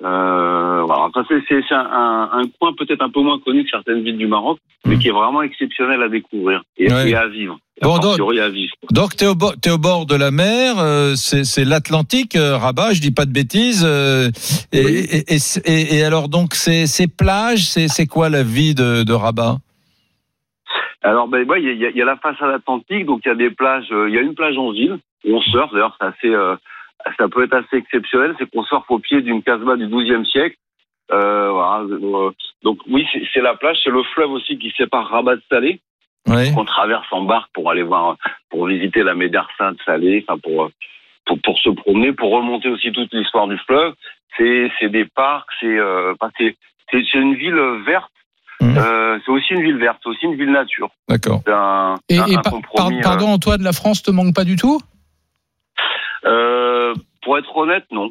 [0.04, 1.04] Euh, voilà.
[1.04, 4.26] Enfin, c'est, un, un, un coin peut-être un peu moins connu que certaines villes du
[4.26, 4.98] Maroc, mais Mm.
[4.98, 7.10] qui est vraiment exceptionnel à découvrir et, Ouais.
[7.10, 7.58] et à vivre.
[7.80, 8.74] Bon, A donc- à vivre.
[8.90, 12.56] Donc, tu es, au bord- t'es au bord de la mer, euh, c'est l'Atlantique, euh,
[12.58, 13.84] Rabat, je dis pas de bêtises.
[13.84, 15.06] et, Oui.
[15.10, 19.12] et, et, et- et alors, donc, ces, ces plages, c'est quoi la vie de, de
[19.14, 19.56] Rabat?
[21.02, 23.34] Alors, ben, ouais, il y, a, y a la façade atlantique, donc il y a
[23.34, 23.86] des plages.
[23.90, 24.98] Il y a une plage en ville
[25.32, 25.72] on surfe.
[25.72, 26.56] D'ailleurs, c'est assez, euh,
[27.18, 28.34] ça peut être assez exceptionnel.
[28.38, 30.56] C'est qu'on surfe au pied d'une casbah du XIIe siècle.
[31.12, 32.30] Euh, voilà, euh,
[32.64, 35.80] donc oui, c'est la plage, c'est le fleuve aussi qui sépare Rabat de Salé.
[36.28, 36.50] Ouais.
[36.52, 38.16] qu'on traverse en barque pour aller voir,
[38.50, 40.70] pour visiter la médersa de Salé, enfin pour,
[41.24, 43.94] pour pour se promener, pour remonter aussi toute l'histoire du fleuve.
[44.36, 46.14] C'est c'est des parcs, c'est euh,
[46.90, 48.10] c'est une ville verte.
[48.60, 50.90] Euh, c'est aussi une ville verte, c'est aussi une ville nature.
[51.08, 51.42] D'accord.
[51.46, 53.00] Et, un- et un par- compromis.
[53.02, 54.80] par- pardon Antoine, la France te manque pas du tout?
[56.26, 58.10] Euh, pour être honnête, non.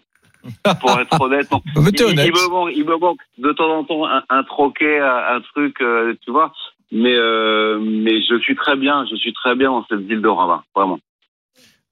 [0.82, 1.62] Pour être honnête, non.
[1.82, 2.28] Mais t'es il, honnête.
[2.28, 5.82] il me manque, il me manque de temps en temps un, un troquet, un, truc,
[5.82, 6.54] euh, tu vois.
[6.92, 10.28] Mais euh, mais je suis très bien, je suis très bien dans cette ville de
[10.28, 11.00] Rabat, vraiment.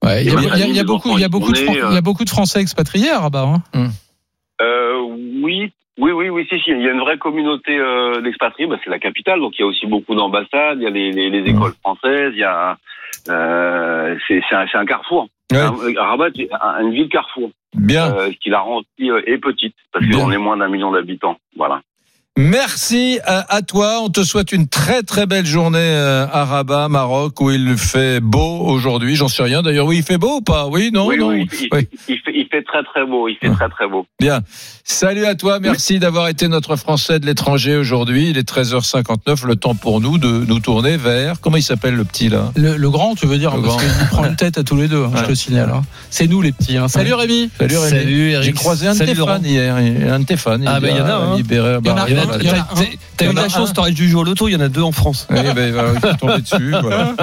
[0.03, 1.73] Ouais, Il y, a- y beaucoup, enfants, il y a ils beaucoup de sont Fran-
[1.73, 3.47] nés, il y a beaucoup de Français expatriés à Rabat.
[3.73, 3.87] hein.
[4.61, 4.99] Euh,
[5.41, 6.71] oui, oui, oui, oui, si, si.
[6.71, 8.67] Il y a une vraie communauté euh, d'expatriés.
[8.67, 10.77] Bah, c'est la capitale, donc il y a aussi beaucoup d'ambassades.
[10.79, 12.33] Il y a les, les, les écoles françaises.
[12.33, 12.77] Il y a,
[13.29, 15.27] euh, c'est c'est un, un carrefour.
[15.51, 15.93] Ouais.
[15.97, 16.49] Rabat, c'est
[16.81, 18.15] une ville carrefour, Bien.
[18.15, 21.37] euh, qui la rend aussi euh, petite parce qu'on est moins d'un million d'habitants.
[21.55, 21.81] Voilà.
[22.35, 23.99] Merci à, toi.
[24.03, 28.19] On te souhaite une très très belle journée euh, à Rabat, Maroc, où il fait
[28.21, 29.15] beau aujourd'hui.
[29.15, 29.61] J'en sais rien.
[29.61, 30.65] D'ailleurs, oui, il fait beau ou pas?
[30.67, 31.27] Oui, non, oui, non.
[31.27, 31.87] oui, il, Oui.
[32.09, 33.27] il fait, il fait très très beau.
[33.27, 34.07] Il fait très très beau.
[34.19, 34.41] Bien.
[34.83, 35.59] Salut à toi.
[35.59, 38.31] Merci d'avoir été notre Français de l'étranger aujourd'hui.
[38.31, 39.45] Il est 13h59.
[39.45, 41.39] Le temps pour nous de nous tourner vers.
[41.39, 42.51] Comment il s'appelle le petit là?
[42.55, 43.85] Le, le grand, tu veux dire, Le parce grand.
[43.99, 45.69] qu'il prend une tête à tous les deux, hein, je te signale.
[45.71, 45.83] hein.
[46.09, 46.77] C'est nous les petits.
[46.77, 46.87] hein.
[46.87, 47.51] Salut Rémi.
[47.59, 47.89] Salut Rémi.
[47.91, 48.45] Salut Eric.
[48.45, 49.75] J'ai croisé un de tes fans hier.
[49.75, 50.57] Un de tes fans.
[50.65, 54.21] Ah, bah, il y en a un, T'as- eu de la chance, t'aurais dû jouer
[54.21, 55.27] au loto, il y en a deux en France.
[55.29, 56.71] Oui, ben, voilà, je suis tombé dessus.
[56.81, 57.13] Voilà.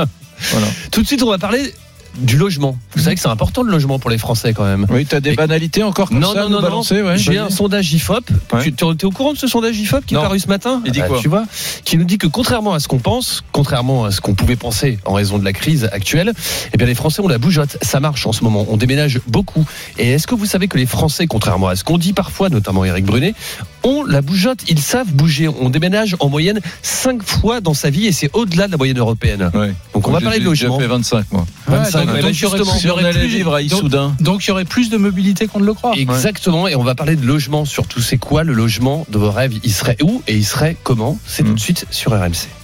[0.52, 0.66] Voilà.
[0.90, 1.72] Tout de suite, on va parler
[2.18, 2.76] du logement.
[2.96, 4.84] Vous savez que c'est important le logement pour les Français quand même.
[4.90, 7.08] Oui, t'as des Et- banalités encore comme Non, ça non, non, balancer, non.
[7.08, 8.24] ouais, J'ai un sondage IFOP.
[8.52, 8.62] Ouais.
[8.64, 10.20] Tu tu es au courant de ce sondage IFOP qui Non.
[10.20, 11.44] est paru ce matin Il dit Ah, quoi Tu vois,
[11.84, 14.98] qui nous dit que contrairement à ce qu'on pense, contrairement à ce qu'on pouvait penser
[15.04, 16.32] en raison de la crise actuelle,
[16.72, 17.76] eh bien les Français ont la bougeotte.
[17.82, 18.66] Ça marche en ce moment.
[18.70, 19.64] On déménage beaucoup.
[19.98, 22.84] Et est-ce que vous savez que les Français, contrairement à ce qu'on dit parfois, notamment
[22.84, 23.34] Eric Brunet,
[23.82, 25.48] ont la bougeotte Ils savent bouger.
[25.48, 28.98] On déménage en moyenne 5 fois dans sa vie et c'est au-delà de la moyenne
[28.98, 29.50] européenne.
[29.54, 29.74] Ouais.
[29.94, 30.78] Donc on va J'ai- parler de j'ai logement.
[30.78, 31.46] fait 25, moi.
[31.68, 32.72] Ouais, 25, donc, ouais, donc, il y aurait justement.
[32.72, 34.14] plus- il y aurait Si on allait plus- vivre à donc- Issoudun.
[34.20, 35.94] Donc il y aurait plus de mobilité qu'on ne le croit.
[35.96, 37.64] Exactement, et on va parler de logement.
[37.64, 39.54] Surtout, c'est quoi le logement de vos rêves?
[39.64, 41.18] Il serait où et il serait comment?
[41.26, 42.48] C'est tout de suite sur RMC.